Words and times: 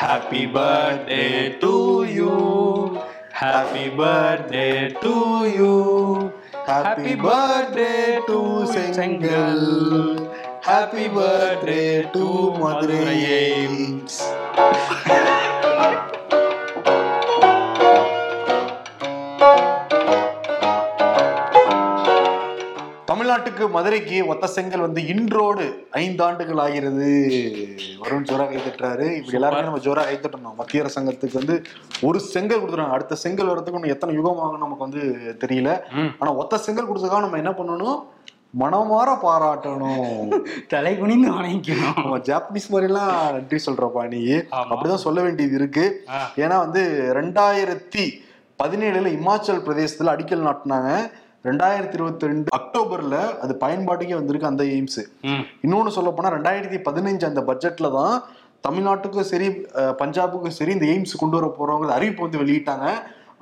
Happy 0.00 0.46
birthday 0.46 1.60
to 1.60 2.04
you. 2.08 3.02
Happy 3.32 3.90
birthday 3.90 4.88
to 5.02 5.44
you. 5.44 6.32
Happy 6.66 7.14
birthday 7.16 8.16
to 8.26 8.64
Sengal. 8.72 9.60
Happy 10.64 11.06
birthday 11.08 12.08
to 12.16 12.24
Madurai. 12.56 14.29
தமிழ்நாட்டுக்கு 23.60 23.76
மதுரைக்கு 23.76 24.26
ஒத்த 24.26 24.46
செங்கல் 24.46 24.80
வந்து 24.80 25.06
இன்றோடு 25.06 25.64
ஐந்து 25.90 26.22
ஆண்டுகள் 26.24 26.60
ஆகிறது 26.64 27.08
வருண் 28.02 28.28
ஜோரா 28.28 28.44
கை 28.50 28.58
தட்டுறாரு. 28.58 29.06
இப்படி 29.16 29.38
எல்லாருமே 29.38 29.62
நம்ம 29.62 29.78
ஜோரா 29.78 30.02
கை 30.04 30.16
தட்டணும். 30.16 30.56
மத்திய 30.56 30.84
அரசாங்கத்துக்கு 30.84 31.40
வந்து 31.42 31.56
ஒரு 32.00 32.20
செங்கல் 32.20 32.62
கொடுத்துருவாங்க 32.62 32.96
அடுத்த 32.98 33.14
செங்கல் 33.14 33.50
வரதுக்கு 33.50 33.78
இன்னும் 33.80 33.94
எத்தனை 33.94 34.14
யுகம் 34.14 34.38
ஆகும் 34.38 34.64
நமக்கு 34.64 34.86
வந்து 34.86 35.02
தெரியல. 35.44 35.70
ஆனா 36.18 36.32
ஒத்த 36.34 36.58
செங்கல் 36.58 36.88
கொடுத்ததுக்காக 36.88 37.26
நம்ம 37.26 37.42
என்ன 37.42 37.54
பண்ணணும்? 37.60 38.00
மனமாற 38.60 39.10
பாராட்டணும். 39.24 40.30
தலை 40.72 40.98
குனிந்து 40.98 41.28
வணங்கிக்கணும் 41.32 41.98
நம்ம 42.02 42.18
ஜாப்பனீஸ் 42.18 42.72
மாதிரி 42.72 42.88
எல்லாம் 42.92 43.12
நன்றி 43.32 43.58
சொல்றப்பா 43.66 44.02
நீ. 44.08 44.22
அப்படிதான் 44.70 45.04
சொல்ல 45.06 45.20
வேண்டியது 45.22 45.54
இருக்கு. 45.54 45.84
ஏன்னா 46.36 46.56
வந்து 46.64 46.82
ரெண்டாயிரத்தி 47.16 48.04
பதினேழுல 48.62 49.10
இமாச்சல் 49.18 49.64
பிரதேசத்துல 49.66 50.14
அடிக்கல் 50.14 50.46
நாட்டினாங்க. 50.48 50.90
ரெண்டாயிரத்தி 51.48 51.96
இருபத்தி 51.98 52.28
ரெண்டு 52.30 52.48
அக்டோபர்ல 52.56 53.16
அது 53.42 53.52
பயன்பாட்டுக்கே 53.62 54.16
வந்திருக்கு 54.18 54.50
அந்த 54.50 54.64
எய்ம்ஸ். 54.74 55.00
இன்னொன்னு 55.64 55.94
சொல்ல 55.96 56.10
போனா 56.16 56.32
ரெண்டாயிரத்தி 56.36 56.78
பதினஞ்சு 56.88 57.24
அந்த 57.28 57.42
பட்ஜெட்ல 57.50 57.90
தான் 57.98 58.16
தமிழ்நாட்டுக்கும் 58.66 59.28
சரி 59.30 59.48
பஞ்சாபுக்கும் 60.00 60.56
சரி 60.58 60.72
இந்த 60.76 60.86
எய்ம்ஸ் 60.94 61.20
கொண்டு 61.22 61.36
வர 61.38 61.46
போறவங்க 61.58 61.94
அறிவிப்பு 61.98 62.26
வந்து 62.26 62.42
வெளியிட்டாங்க. 62.42 62.88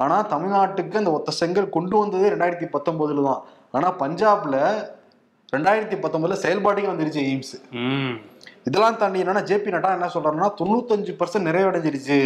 ஆனா 0.05 0.17
தமிழ்நாட்டுக்கு 0.35 1.01
அந்த 1.01 1.13
ஒத்த 1.17 1.35
செங்கல் 1.41 1.75
கொண்டு 1.77 1.95
வந்தது 2.03 2.27
ரெண்டாயிரத்தி 2.35 2.69
பத்தொன்பதுல 2.77 3.25
தான். 3.31 3.43
ஆனா 3.77 3.89
பஞ்சாப்ல 4.03 4.57
ரெண்டாயிரத்தி 5.55 5.97
பத்தொன்பதுல 6.05 6.39
செயல்பாட்டுக்கே 6.45 6.93
வந்துருச்சு 6.93 7.21
எய்ம்ஸ். 7.31 7.55
இதெல்லாம் 8.69 9.01
தாண்டி 9.03 9.23
என்னன்னா 9.25 9.43
ஜேபி 9.51 9.75
நட்டா 9.75 9.91
என்ன 9.97 10.11
சொல்றாருன்னா 10.15 10.49
தொண்ணூத்தஞ்சு 10.61 11.13
பர்சன்ட் 11.21 11.49
நிறைவடைஞ்சிருச்சு. 11.51 12.21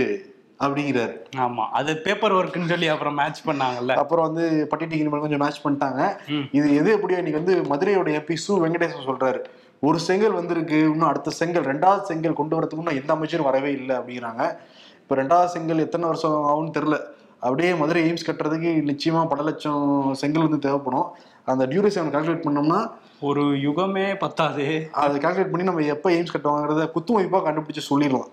அப்படிங்கிறாரு. 0.63 1.15
ஆமா. 1.37 1.65
அது 1.73 1.97
பேப்பர் 1.97 2.33
ஒர்க்குன்னு 2.33 2.69
சொல்லி 2.69 2.89
அப்புறம் 2.89 3.15
மேட்ச் 3.15 3.47
பண்ணாங்கல்ல. 3.47 3.95
அப்புறம் 3.95 4.33
வந்து 4.33 4.67
பட்டி 4.67 4.87
டிகிரி 4.87 5.09
மேல 5.09 5.21
கொஞ்சம் 5.21 5.41
மேட்ச் 5.41 5.67
பண்ணிட்டாங்க. 5.67 6.03
இது 6.53 6.75
எது 6.75 6.93
எப்படியோ 6.93 7.21
இன்னைக்கு 7.23 7.43
வந்து 7.43 7.75
மதுரையோட 7.75 8.11
எம்பி 8.19 8.37
சு 8.47 8.61
வெங்கடேசன் 8.65 9.07
சொல்றாரு. 9.07 9.41
ஒரு 9.81 9.99
செங்கல் 9.99 10.33
வந்திருக்கு 10.33 10.79
இன்னும் 10.79 11.09
அடுத்த 11.09 11.31
செங்கல் 11.31 11.65
ரெண்டாவது 11.65 12.01
செங்கல் 12.01 12.33
கொண்டு 12.33 12.61
வரதுக்கு 12.61 12.83
இன்னும் 12.83 13.01
எந்த 13.01 13.13
அமைச்சரும் 13.13 13.45
வரவே 13.45 13.73
இல்லை 13.73 13.97
அப்படிங்கிறாங்க. 13.97 14.43
இப்போ 15.01 15.23
ரெண்டாவது 15.23 15.45
செங்கல் 15.45 15.79
எத்தனை 15.79 16.07
வருஷம் 16.07 16.37
ஆகும்னு 16.51 16.77
தெரியல. 16.79 16.99
அப்படியே 17.39 17.75
மதுரை 17.75 18.13
எய்ம்ஸ் 18.13 18.29
கட்டுறதுக்கு 18.29 18.73
நிச்சயமா 18.91 19.29
பல 19.29 19.43
லட்சம் 19.43 20.15
செங்கல் 20.15 20.43
வந்து 20.43 20.59
தேவைப்படும். 20.59 21.09
அந்த 21.45 21.67
டியூரேஷன் 21.67 22.13
கால்குலேட் 22.15 22.47
பண்ணோம்னா 22.49 22.91
ஒரு 23.21 23.43
யுகமே 23.43 24.19
பத்தாது. 24.19 24.89
அதை 24.93 25.21
கால்குலேட் 25.21 25.51
பண்ணி 25.51 25.63
நம்ம 25.63 25.81
எப்போ 25.81 26.11
எய்ம்ஸ் 26.11 26.35
கட்டுவாங்கிறத 26.35 26.91
குத்து 26.91 27.21
மதிப்பாக 27.21 27.45
கண்டுபிடிச்சு 27.49 27.83
சொல்லிடலாம். 27.91 28.29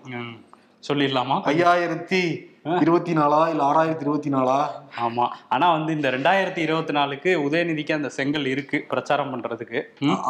சொல்லிடலாமா? 0.88 1.36
ஐயாயிரத்தி 1.44 2.48
இருபத்தி 2.64 3.12
நாலா 3.18 3.38
இல்ல 3.50 3.62
ஆறாயிரத்தி 3.68 4.04
இருபத்தி 4.06 4.30
நாலா 4.34 4.56
ஆமா. 5.04 5.26
ஆனா 5.54 5.66
வந்து 5.72 5.90
இந்த 5.96 6.08
ரெண்டாயிரத்தி 6.10 6.60
இருபத்தி 6.66 6.92
நாலுக்கு 6.92 7.30
உதயநிதிக்கு 7.46 7.92
அந்த 7.96 8.08
செங்கல் 8.16 8.46
இருக்கு 8.46 8.78
பிரச்சாரம் 8.90 9.30
பண்றதுக்கு. 9.32 9.78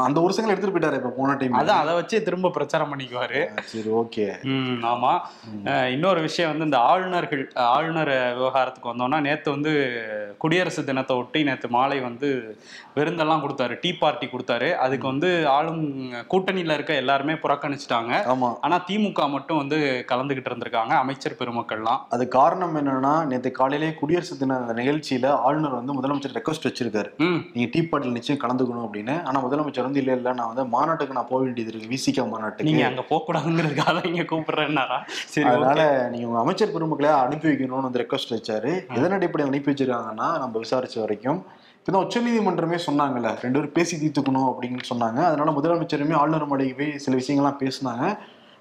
அந்த 0.04 0.18
ஒரு 0.24 0.32
செங்கல் 0.34 0.52
எடுத்துட்டு 0.52 0.74
போயிட்டாரு 0.76 0.98
இப்ப 1.00 1.12
போன 1.16 1.34
டைம் 1.40 1.56
அதான் 1.60 1.80
அதை 1.82 1.94
வச்சு 1.94 2.16
திரும்ப 2.26 2.50
பிரச்சாரம் 2.56 2.90
பண்ணிக்குவாரு. 2.92 3.40
சரி 3.70 3.90
ஓகே. 4.02 4.26
ம் 4.52 4.78
ஆமா. 4.92 5.12
இன்னொரு 5.94 6.20
விஷயம் 6.28 6.52
வந்து 6.52 6.68
இந்த 6.68 6.78
ஆளுநர்கள் 6.90 7.42
ஆளுநர் 7.76 8.12
விவகாரத்துக்கு 8.38 8.92
வந்தோம்னா 8.92 9.20
நேத்து 9.26 9.50
வந்து 9.56 9.72
குடியரசு 10.44 10.84
தினத்தை 10.90 11.16
ஒட்டி 11.22 11.42
நேத்து 11.50 11.70
மாலை 11.78 11.98
வந்து 12.08 12.30
விருந்தெல்லாம் 12.98 13.42
கொடுத்தாரு. 13.46 13.74
டீ 13.82 13.92
பார்ட்டி 14.04 14.28
கொடுத்தாரு. 14.36 14.70
அதுக்கு 14.86 15.06
வந்து 15.12 15.32
ஆளும் 15.56 15.82
கூட்டணியில 16.34 16.78
இருக்க 16.78 17.02
எல்லாருமே 17.02 17.36
புறக்கணிச்சிட்டாங்க. 17.46 18.14
ஆனா 18.66 18.78
திமுக 18.88 19.28
மட்டும் 19.36 19.62
வந்து 19.64 19.80
கலந்துகிட்டு 20.12 20.52
இருந்திருக்காங்க 20.52 20.94
அமைச்சர் 21.02 21.38
பெருமக்கள்லாம். 21.42 22.00
அது 22.20 22.28
காரணம் 22.28 22.76
என்னன்னா 22.76 23.24
நேற்று 23.24 23.50
காலையிலே 23.50 23.94
குடியரசு 23.94 24.36
தின 24.36 24.54
நிகழ்ச்சியில 24.54 25.26
ஆளுநர் 25.26 25.70
வந்து 25.70 25.94
முதலமைச்சர் 26.00 26.36
ரெக்வஸ்ட் 26.38 26.68
வச்சிருக்காரு. 26.68 27.10
நீங்க 27.54 27.70
டீ 27.70 27.80
பார்ட்டில் 27.80 28.10
நிச்சயம் 28.10 28.42
கலந்துக்கணும் 28.42 28.88
அப்படின்னு. 28.88 29.22
ஆனா 29.22 29.44
முதலமைச்சர் 29.44 29.82
வந்து 29.82 29.98
இல்ல 29.98 30.14
இல்ல 30.14 30.32
நான் 30.32 30.46
வந்து 30.46 30.64
மாநாட்டுக்கு 30.64 31.14
நான் 31.14 31.26
போக 31.28 31.42
வேண்டியது 31.42 31.72
இருக்கு. 31.72 31.96
விசிகா 31.96 32.28
மாநாட்டுக்கு. 32.28 32.64
நீங்க 32.64 32.86
அங்க 32.86 33.02
போக 33.02 33.32
கூடாதுங்கிறதுக்காக 33.32 34.06
இங்க 34.06 34.22
கூப்பிடுறேன்னாரா? 34.22 34.98
சரி 35.06 35.48
அதனால. 35.48 36.08
நீங்க 36.10 36.26
உங்க 36.26 36.38
அமைச்சர் 36.38 36.72
பெருமக்களை 36.72 37.12
அனுப்பி 37.12 37.48
வைக்கணும்னு 37.48 37.80
வந்து 37.80 38.00
ரெக்வஸ்ட் 38.00 38.30
வச்சாரு. 38.30 38.94
எதன் 38.94 39.12
அடிப்படையில் 39.12 39.54
அனுப்பி 39.54 39.72
வச்சிருக்காங்கன்னா 39.72 40.38
நம்ம 40.38 40.60
விசாரிச்ச 40.60 41.00
வரைக்கும் 41.00 41.44
இப்பதான் 41.80 42.06
உச்சநீதிமன்றமே 42.06 42.78
சொன்னாங்கல்ல 42.86 43.30
ரெண்டு 43.40 43.58
பேரும் 43.58 43.72
பேசி 43.72 43.96
தீர்த்துக்கணும் 43.96 44.52
அப்படின்னு 44.52 44.78
சொன்னாங்க. 44.94 45.20
அதனால 45.22 45.50
முதலமைச்சருமே 45.50 46.14
ஆளுநர் 46.14 46.46
மாளிகை 46.46 46.72
போய் 46.72 46.98
சில 46.98 47.16
விஷயங்கள்லாம் 47.16 47.60
பேசினாங்க. 47.64 48.18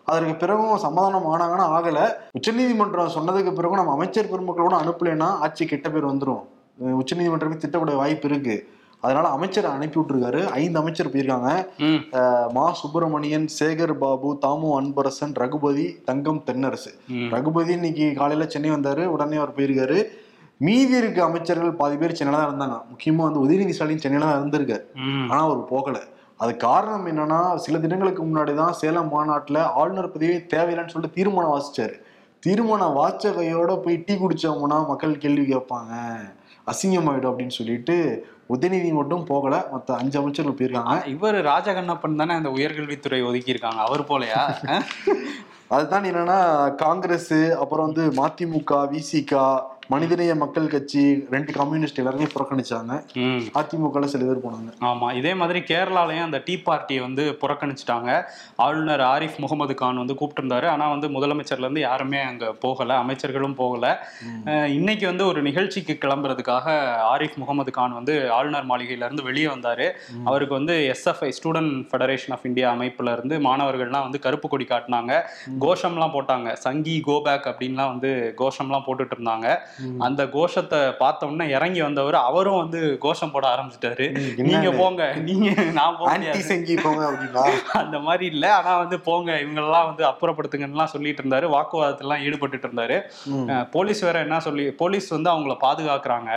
அதற்கு 0.09 0.35
பிறகும் 0.35 0.77
சமாதானம் 0.77 1.25
ஆனாங்கன்னா 1.25 1.63
ஆகல. 1.63 2.13
உச்சநீதிமன்றம் 2.31 3.07
சொன்னதுக்கு 3.07 3.53
பிறகும் 3.53 3.77
நம்ம 3.77 3.91
அமைச்சர் 3.91 4.27
பெருமக்களோட 4.31 4.75
அனுப்பலைன்னா 4.83 5.23
ஆட்சி 5.23 5.65
கெட்ட 5.65 5.89
பேர் 5.89 6.05
வந்துரும். 6.05 6.43
அஹ் 6.85 6.97
உச்சநீதிமன்றமே 6.97 7.57
திட்டப்பட 7.57 7.95
வாய்ப்பு 7.95 8.29
இருக்கு. 8.29 8.67
அதனால 9.01 9.27
அமைச்சரை 9.27 9.71
அனுப்பி 9.71 9.99
விட்டுருக்காரு. 9.99 10.45
ஐந்து 10.45 10.79
அமைச்சர் 10.79 11.09
போயிருக்காங்க. 11.09 11.65
ம். 11.77 12.73
சுப்பிரமணியன் 12.73 13.47
சேகர் 13.59 13.93
பாபு 13.93 14.39
தாமு 14.41 14.81
அன்பரசன் 14.81 15.33
ரகுபதி 15.33 15.97
தங்கம் 16.05 16.43
தென்னரசு. 16.45 16.91
ரகுபதி 17.29 17.73
இன்னைக்கு 17.73 18.13
காலையில 18.17 18.49
சென்னை 18.49 18.71
வந்தாரு. 18.71 19.05
உடனே 19.05 19.35
அவர் 19.35 19.55
போயிருக்காரு. 19.55 20.03
மீதி 20.57 20.97
இருக்க 20.97 21.23
அமைச்சர்கள் 21.23 21.71
பாதி 21.71 21.95
பேர் 21.95 22.13
சென்னையில 22.13 22.47
தான் 22.47 22.59
இருந்தாங்க. 22.59 22.81
முக்கியமா 22.93 23.15
வந்து 23.15 23.49
உதயநிதி 23.49 23.69
ஸ்டாலின் 23.69 23.97
சென்னையில 23.97 24.31
தான் 24.31 24.43
இருந்திருக்காரு. 24.43 24.81
ஆனா 25.29 25.43
அவர் 25.43 25.65
போகல. 25.65 25.99
அது 26.44 26.51
காரணம் 26.57 27.07
என்னன்னா 27.11 27.39
சில 27.63 27.79
தினங்களுக்கு 27.83 28.22
முன்னாடி 28.25 28.53
தான் 28.55 28.77
சேலம் 28.81 29.11
மாநாட்டுல 29.13 29.61
ஆளுநர் 29.79 30.13
பதவியே 30.13 30.38
தேவையில்லைன்னு 30.53 30.94
சொல்லிட்டு 30.94 31.17
தீர்மானம் 31.17 31.53
வாசிச்சாரு. 31.55 31.95
தீர்மானம் 32.44 32.97
வாச்ச 32.97 33.31
கையோட 33.38 33.72
போய் 33.85 34.03
டீ 34.05 34.13
குடிச்சவங்கன்னா 34.16 34.77
மக்கள் 34.91 35.22
கேள்வி 35.23 35.45
கேட்பாங்க. 35.53 35.94
அசிங்கமாயிடும் 36.72 37.29
அப்படின்னு 37.31 37.57
சொல்லிட்டு 37.57 37.95
உதயநிதி 38.53 38.91
மட்டும் 39.00 39.25
போகல. 39.25 39.55
மத்த 39.73 39.97
அஞ்சு 40.01 40.17
அமைச்சர்கள் 40.19 40.57
போயிருக்காங்க. 40.59 40.95
இவர் 41.16 41.38
ராஜகண்ணப்பன் 41.50 42.19
தானே 42.22 42.33
அந்த 42.33 42.50
உயர்கல்வித்துறை 42.50 43.19
ஒதுக்கி 43.29 43.53
இருக்காங்க 43.56 43.81
அவர் 43.88 44.03
போலயா? 44.11 44.41
அதுதான் 45.75 46.07
என்னன்னா 46.11 46.39
காங்கிரஸ் 46.85 47.35
அப்புறம் 47.63 47.88
வந்து 47.88 48.06
மதிமுக 48.21 48.79
விசிகா 48.94 49.44
மனிதநேய 49.91 50.35
மக்கள் 50.35 50.67
கட்சி 50.67 51.27
ரெண்டு 51.31 51.51
கம்யூனிஸ்ட் 51.53 51.97
எல்லாருமே 51.97 52.25
புறக்கணிச்சாங்க. 52.33 52.94
ம். 53.13 53.44
அதிமுகல 53.59 54.03
சில 54.03 54.23
பேர் 54.23 54.44
போனாங்க. 54.44 54.72
ஆமா 54.81 55.07
இதே 55.13 55.33
மாதிரி 55.33 55.59
கேரளாலயும் 55.59 56.23
அந்த 56.23 56.41
டீ 56.45 56.55
பார்ட்டியை 56.57 57.01
வந்து 57.01 57.38
புறக்கணிச்சிட்டாங்க. 57.41 58.09
ஆளுநர் 58.55 59.00
ஆரிஃப் 59.00 59.38
முகமது 59.38 59.73
கான் 59.73 59.97
வந்து 59.97 60.16
கூப்பிட்டிருந்தாரு. 60.19 60.66
ஆனா 60.66 60.89
வந்து 60.89 61.07
முதலமைச்சர்ல 61.07 61.57
இருந்து 61.57 61.79
யாருமே 61.79 62.19
அங்க 62.22 62.51
போகல 62.66 63.00
அமைச்சர்களும் 63.00 63.53
போகல. 63.53 63.85
இன்னைக்கு 64.77 65.07
வந்து 65.07 65.25
ஒரு 65.25 65.41
நிகழ்ச்சிக்கு 65.41 65.97
கிளம்புறதுக்காக 66.01 66.67
ஆரிஃப் 67.13 67.35
முகமது 67.35 67.71
கான் 67.71 67.97
வந்து 68.00 68.31
ஆளுநர் 68.31 68.67
மாளிகையில 68.67 69.07
இருந்து 69.07 69.23
வெளியே 69.23 69.45
வந்தாரு. 69.45 69.89
அவருக்கு 70.25 70.53
வந்து 70.56 70.75
SFI 70.94 71.31
student 71.39 71.73
federation 71.91 72.35
of 72.38 72.45
India 72.51 72.73
அமைப்புல 72.73 73.11
இருந்து 73.11 73.39
மாணவர்கள்லாம் 73.39 74.06
வந்து 74.07 74.19
கருப்பு 74.19 74.50
கொடி 74.50 74.66
காட்டினாங்க. 74.69 75.13
கோஷம்லாம் 75.59 76.16
போட்டாங்க. 76.16 76.53
சங்கி 76.67 77.01
கோபேக் 77.07 77.50
அப்படின்லாம் 77.51 77.91
வந்து 77.95 78.33
கோஷம்லாம் 78.38 78.88
போட்டுட்டு 78.88 79.17
இருந்தாங்க. 79.17 79.47
அந்த 80.00 80.28
கோஷத்தை 80.28 80.91
பார்த்த 80.91 81.28
உடனே 81.28 81.51
இறங்கி 81.51 81.81
வந்தவர் 81.81 82.16
அவரும் 82.16 82.57
வந்து 82.57 82.97
கோஷம் 83.00 83.31
போட 83.31 83.47
ஆரம்பிச்சிட்டாரு. 83.56 84.06
நீங்க? 84.44 84.72
போங்க. 84.72 85.13
நீங்க 85.13 85.50
நான் 85.72 85.97
போங்க 85.97 86.16
அந்த 87.73 88.00
மாதிரி 88.00 88.25
இல்ல. 88.25 88.56
ஆனா 88.56 88.78
வந்து 88.78 89.00
போங்க 89.00 89.31
இவங்கெல்லாம் 89.31 89.85
வந்து 89.85 90.06
அப்புறப்படுத்துங்கலாம் 90.06 90.84
சொல்லிட்டு 90.84 91.23
இருந்தாரு. 91.23 91.47
வாக்குவாதத்திலாம் 91.56 92.23
ஈடுபட்டுட்டு 92.25 92.68
இருந்தாரு. 92.69 92.98
போலீஸ் 93.71 94.01
வேற 94.01 94.19
என்ன 94.19 94.39
சொல்லி 94.39 94.71
போலீஸ் 94.71 95.09
வந்து 95.09 95.30
அவங்கள 95.30 95.56
பாதுகாக்கிறாங்க. 95.62 96.31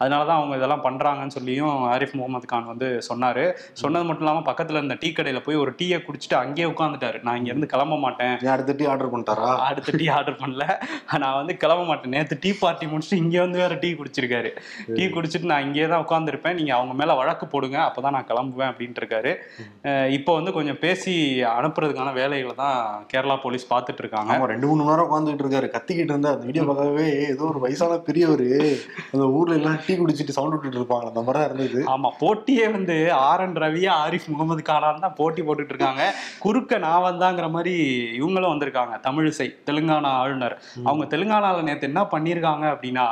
அதனாலதான் 0.00 0.38
அவங்க 0.40 0.56
இதெல்லாம் 0.56 0.84
பண்றாங்கன்னு 0.84 1.26
சொல்லியும் 1.26 1.92
ஆரிஃப் 1.92 2.12
முகமது 2.12 2.46
கான் 2.46 2.66
வந்து 2.66 3.02
சொன்னாரு. 3.08 3.52
சொன்னது 3.72 4.04
மட்டும் 4.04 4.26
இல்லாம 4.26 4.52
பக்கத்துல 4.52 4.70
இருந்த 4.70 4.96
டீ 5.00 5.12
கடையில 5.16 5.40
போய் 5.42 5.56
ஒரு 5.56 5.74
டீயை 5.82 6.00
குடிச்சிட்டு 6.04 6.34
அங்கேயே 6.34 6.68
உட்காந்துட்டாரு 6.68 7.22
நான் 7.22 7.36
இங்க 7.36 7.48
இருந்து 7.48 7.66
கிளம்ப 7.66 7.96
மாட்டேன். 7.96 8.38
அடுத்த 8.38 8.72
டீ 8.72 8.84
ஆர்டர் 8.84 9.12
பண்ணிட்டாரா? 9.14 9.56
அடுத்த 9.58 9.96
டீ 9.96 10.08
ஆர்டர் 10.08 10.40
பண்ணல. 10.40 10.82
நான் 11.18 11.34
வந்து 11.34 11.56
கிளம்ப 11.56 11.84
மாட்டேன். 11.84 12.10
நேத்து 12.10 12.38
டீ 12.40 12.52
பார்ட்டி 12.60 12.81
பார்ட்டி 12.82 12.92
முடிச்சுட்டு 12.92 13.22
இங்க 13.24 13.36
வந்து 13.44 13.58
வேற 13.62 13.74
டீ 13.82 13.88
குடிச்சிருக்காரு. 13.98 14.50
டீ 14.96 15.04
குடிச்சிட்டு 15.16 15.50
நான் 15.52 15.64
இங்கே 15.66 15.86
தான் 15.92 16.02
உட்காந்துருப்பேன் 16.04 16.56
நீங்க 16.58 16.72
அவங்க 16.78 16.94
மேல 17.00 17.14
வழக்கு 17.20 17.46
போடுங்க 17.52 17.78
அப்பதான் 17.88 18.14
நான் 18.16 18.28
கிளம்புவேன் 18.30 18.70
அப்படின்ட்டு 18.70 19.02
இருக்காரு. 19.02 19.32
இப்போ 20.16 20.32
வந்து 20.38 20.52
கொஞ்சம் 20.58 20.80
பேசி 20.84 21.14
அனுப்புறதுக்கான 21.56 22.12
வேலைகளை 22.20 22.54
தான் 22.62 22.78
கேரளா 23.12 23.36
போலீஸ் 23.44 23.66
பார்த்துட்டு 23.72 24.02
இருக்காங்க. 24.04 24.32
ஆமா 24.36 24.48
ரெண்டு 24.52 24.68
மூணு 24.70 24.88
நேரம் 24.90 25.06
உட்காந்துட்டு 25.08 25.44
இருக்காரு. 25.44 25.68
கத்திக்கிட்டு 25.76 26.14
இருந்தா 26.14 26.34
அந்த 26.36 26.46
வீடியோ 26.50 26.64
பார்க்கவே 26.70 27.06
ஏதோ 27.34 27.46
ஒரு 27.52 27.62
வயசான 27.66 28.00
பெரியவர். 28.08 28.46
அந்த 29.12 29.24
ஊர்ல 29.38 29.58
எல்லாம் 29.60 29.78
டீ 29.86 29.94
குடிச்சிட்டு 30.02 30.36
சவுண்ட் 30.38 30.56
விட்டுட்டு 30.56 30.80
இருப்பாங்க. 30.82 31.08
அந்த 31.12 31.22
மாதிரி 31.26 31.40
தான் 31.40 31.48
இருந்தது. 31.50 31.80
ஆமா 31.94 32.10
போட்டியே 32.22 32.66
வந்து 32.76 32.96
ஆர் 33.28 33.44
என் 33.46 33.58
ரவியா 33.66 33.92
ஆரிஃப் 34.04 34.30
முகமது 34.32 34.62
கானான் 34.70 35.04
தான் 35.06 35.18
போட்டி 35.20 35.42
போட்டுட்டு 35.46 35.74
இருக்காங்க. 35.74 36.02
குறுக்க 36.44 36.78
நான் 36.86 37.06
வந்தாங்கிற 37.08 37.46
மாதிரி 37.56 37.74
இவங்களும் 38.20 38.52
வந்திருக்காங்க. 38.54 38.94
தமிழிசை 39.06 39.48
தெலுங்கானா 39.68 40.10
ஆளுநர். 40.22 40.56
அவங்க 40.88 41.04
தெலுங்கானால 41.14 41.62
நேத்து 41.68 41.88
என்ன 41.90 42.00
பண்ணிருக்காங்க 42.14 42.66
அப்படின்னா 42.72 43.06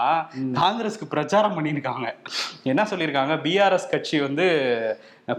காங்கிரஸ்க்கு 0.60 1.06
பிரச்சாரம் 1.08 1.56
பண்ணியிருக்காங்க. 1.58 2.06
என்ன 2.62 2.82
சொல்லியிருக்காங்க? 2.82 3.34
பிஆர்எஸ் 3.46 3.90
கட்சி 3.90 4.20
வந்து 4.20 4.46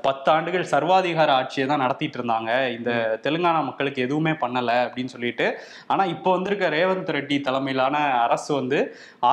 பத்து 0.05 0.27
ஆண்டுகள் 0.35 0.65
சர்வாதிகார 0.73 1.29
ஆட்சியை 1.39 1.65
தான் 1.71 1.81
நடத்திட்டு 1.83 2.17
இருந்தாங்க. 2.19 2.49
இந்த 2.77 2.91
தெலுங்கானா 3.25 3.61
மக்களுக்கு 3.69 4.05
எதுவுமே 4.05 4.33
பண்ணல 4.43 4.71
அப்படின்னு 4.85 5.13
சொல்லிட்டு. 5.15 5.47
ஆனா 5.91 6.03
இப்போ 6.15 6.29
வந்திருக்க 6.35 6.69
ரேவந்த் 6.77 7.13
ரெட்டி 7.17 7.38
தலைமையிலான 7.47 7.95
அரசு 8.25 8.51
வந்து 8.59 8.79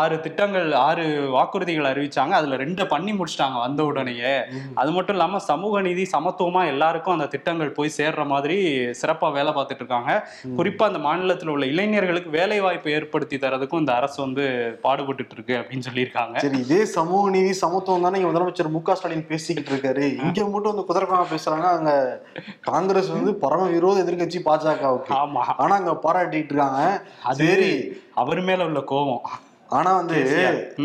ஆறு 0.00 0.16
திட்டங்கள் 0.26 0.68
ஆறு 0.86 1.04
வாக்குறுதிகள் 1.36 1.90
அறிவிச்சாங்க. 1.92 2.34
அதுல 2.40 2.58
ரெண்டு 2.64 2.86
பண்ணி 2.94 3.14
முடிச்சிட்டாங்க 3.18 3.58
வந்த 3.66 3.80
உடனேயே. 3.90 4.34
அது 4.82 4.90
மட்டும் 4.96 5.16
இல்லாம 5.18 5.42
சமூக 5.50 5.80
நீதி 5.88 6.06
சமத்துவமா 6.14 6.64
எல்லாருக்கும் 6.72 7.16
அந்த 7.16 7.28
திட்டங்கள் 7.34 7.76
போய் 7.78 7.96
சேர்ற 7.98 8.26
மாதிரி 8.32 8.58
சிறப்பா 9.00 9.30
வேலை 9.38 9.52
பார்த்துட்டு 9.58 9.84
இருக்காங்க. 9.84 10.12
குறிப்பா 10.58 10.84
அந்த 10.90 11.02
மாநிலத்தில் 11.06 11.52
உள்ள 11.54 11.66
இளைஞர்களுக்கு 11.72 12.30
வேலை 12.38 12.60
வாய்ப்பு 12.66 12.94
ஏற்படுத்தி 12.98 13.36
தரதுக்கும் 13.44 13.82
இந்த 13.84 13.94
அரசு 14.00 14.18
வந்து 14.26 14.44
பாடுபட்டுட்டு 14.84 15.34
இருக்கு 15.36 15.54
அப்படின்னு 15.60 15.86
சொல்லியிருக்காங்க. 15.88 16.36
சரி 16.44 16.60
இதே 16.66 16.80
சமூக 16.96 17.24
நீதி 17.36 17.52
சமத்துவம் 17.62 18.06
தானே 18.06 18.24
முதலமைச்சர் 18.28 18.74
மு 18.74 18.80
க 18.88 18.96
ஸ்டாலின் 18.98 19.26
பேசிக்கிட்டு 19.30 19.72
இருக்காரு. 19.72 20.06
இங்க 20.24 20.40
மட்டும் 20.48 20.74
வந்து 20.74 20.92
குதிரக்காம 20.92 21.24
பேசுறாங்க 21.36 21.62
அங்க 21.62 22.20
காங்கிரஸ் 22.60 23.08
வந்து 23.08 23.34
பரம 23.34 23.66
விரோத 23.66 24.02
எதிர்க்கட்சி 24.02 24.40
பாஜகவுக்கு. 24.44 25.12
ஆமா. 25.12 25.42
ஆனா 25.56 25.74
அங்க 25.74 25.98
பாராட்டிட்டு 26.02 26.52
இருக்காங்க. 26.52 27.02
அது 27.24 27.46
சரி. 27.46 28.02
அவர் 28.14 28.40
மேல 28.40 28.64
உள்ள 28.64 28.80
கோபம். 28.80 29.22
ஆனா 29.70 29.94
வந்து. 29.94 30.18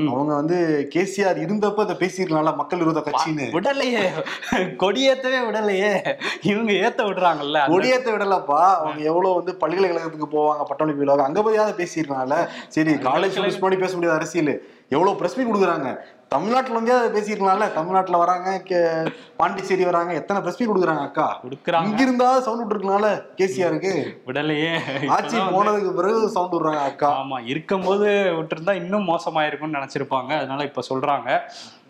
அவங்க 0.10 0.36
வந்து 0.36 0.88
கேசிஆர் 0.96 1.38
இருந்தப்ப 1.44 1.76
அதை 1.76 1.96
பேசியிருக்கலாம்ல 1.96 2.56
மக்கள் 2.56 2.80
விரோத 2.80 3.00
கட்சின்னு. 3.00 3.46
விடலையே. 3.52 4.04
கொடியேத்தவே 4.52 5.40
விடலையே. 5.50 6.16
இவங்க 6.42 6.72
ஏத்த 6.72 7.02
விடுறாங்கல்ல 7.02 7.60
கொடியேத்த 7.68 8.12
விடலப்பா. 8.12 8.62
அவங்க 8.76 9.02
எவ்வளவு 9.04 9.36
வந்து 9.36 9.56
பல்கலைக்கழகத்துக்கு 9.56 10.28
போவாங்க 10.32 10.64
பட்டமளிப்பு 10.64 11.04
விழாவுக்கு. 11.04 11.26
அங்க 11.26 11.42
போயாவது 11.42 11.74
பேசியிருக்கலாம்ல. 11.84 12.48
சரி 12.68 12.92
காலேஜ் 12.92 13.40
முன்னாடி 13.40 13.80
பேச 13.80 13.94
முடியாத 13.94 14.18
அரசியல். 14.18 14.68
எவ்வளவு 14.90 15.18
பிரஸ் 15.18 15.38
மீட் 15.38 15.56
கொடுக்குறாங்க. 15.56 15.98
தமிழ்நாட்டுல 16.34 16.80
வந்து 16.80 16.94
அதை 16.98 17.08
பேசியிருக்கலாம்ல. 17.16 17.68
தமிழ்நாட்டுல 17.74 18.18
வராங்க 18.18 18.50
பாண்டிச்சேரி 19.38 19.84
வராங்க 19.84 20.14
எத்தனை 20.14 20.42
பிரஸ் 20.42 20.60
மீட் 20.60 20.72
கொடுக்குறாங்க 20.72 21.04
அக்கா? 21.10 21.28
கொடுக்குறாங்க. 21.44 21.90
இங்க 21.90 22.02
இருந்தா 22.02 22.40
சவுண்ட் 22.40 22.64
விட்டுருக்கலாம்ல 22.64 23.12
கேசிஆருக்கு. 23.38 23.94
விடலையே. 24.28 24.72
ஆட்சி 25.08 25.38
போனதுக்கு 25.38 25.94
பிறகு 25.94 26.30
சவுண்ட் 26.30 26.56
விடுறாங்க 26.56 26.84
அக்கா. 26.90 27.12
ஆமா 27.22 27.40
இருக்கும்போது 27.46 28.08
விட்டுருந்தா 28.40 28.76
இன்னும் 28.84 29.08
மோசமாயிருக்கும்னு 29.08 29.80
நினைச்சிருப்பாங்க. 29.80 30.34
அதனால 30.40 30.64
இப்ப 30.64 30.84
சொல்றாங்க. 30.90 31.30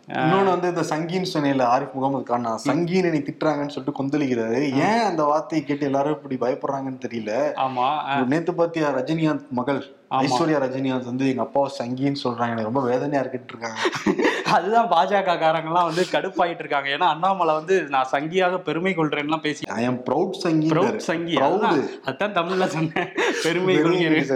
இன்னொன்னு 0.07 0.53
வந்து 0.53 0.69
இந்த 0.69 0.83
சங்கீன் 0.83 1.27
சொன்னையில 1.33 1.65
ஆரிஃப் 1.73 1.93
முகமது 1.93 2.23
கான் 2.23 2.47
சங்கீன் 2.63 3.05
என்னை 3.05 3.19
திட்டுறாங்கன்னு 3.19 3.73
சொல்லிட்டு 3.75 3.99
கொந்தளிக்கிறாரு. 3.99 4.61
ஏன் 4.87 5.03
அந்த 5.09 5.23
வார்த்தையை 5.23 5.67
கேட்டு 5.67 5.85
எல்லாரும் 5.85 6.15
இப்படி 6.17 6.37
பயப்படுறாங்கன்னு 6.41 7.03
தெரியல? 7.05 7.33
ஆமா 7.65 7.87
நேத்து 8.25 8.53
பாத்தியா 8.53 8.89
ரஜினிகாந்த் 8.89 9.45
மகள். 9.49 9.81
ஐஸ்வர்யா 10.19 10.57
ரஜினிகாந்த் 10.63 11.09
வந்து 11.09 11.29
எங்க 11.29 11.41
அப்பாவை 11.41 11.69
சங்கின்னு 11.79 12.21
சொல்றாங்க. 12.23 12.53
எனக்கு 12.53 12.71
ரொம்ப 12.71 12.83
வேதனையா 12.83 13.21
இருக்குன்னு 13.21 13.53
இருக்காங்க 13.53 13.79
அதுதான் 14.55 14.89
பாஜக 14.89 15.33
காரங்கெல்லாம் 15.37 15.87
வந்து 15.87 16.03
கடுப்பாயிட்டு 16.11 16.59
இருக்காங்க 16.59 16.87
ஏன்னா 16.89 17.07
அண்ணாமலை 17.13 17.53
வந்து 17.53 17.75
நான் 17.89 18.09
சங்கியாக 18.11 18.57
பெருமை 18.59 18.91
கொள்றேன்லாம் 18.93 19.41
பேசி 19.41 19.63
I 19.75 19.83
am 19.83 19.99
proud 20.07 20.35
Sanghi 20.43 20.67
proud 20.69 20.99
Sanghi. 21.03 21.35
Proud. 21.35 21.45
அதுதான் 21.47 21.79
அதான் 22.09 22.35
தமிழ்ல 22.35 22.65
சொன்னேன். 22.67 23.07
பெருமை 23.43 23.75
கொள்கிறேன். 23.77 24.27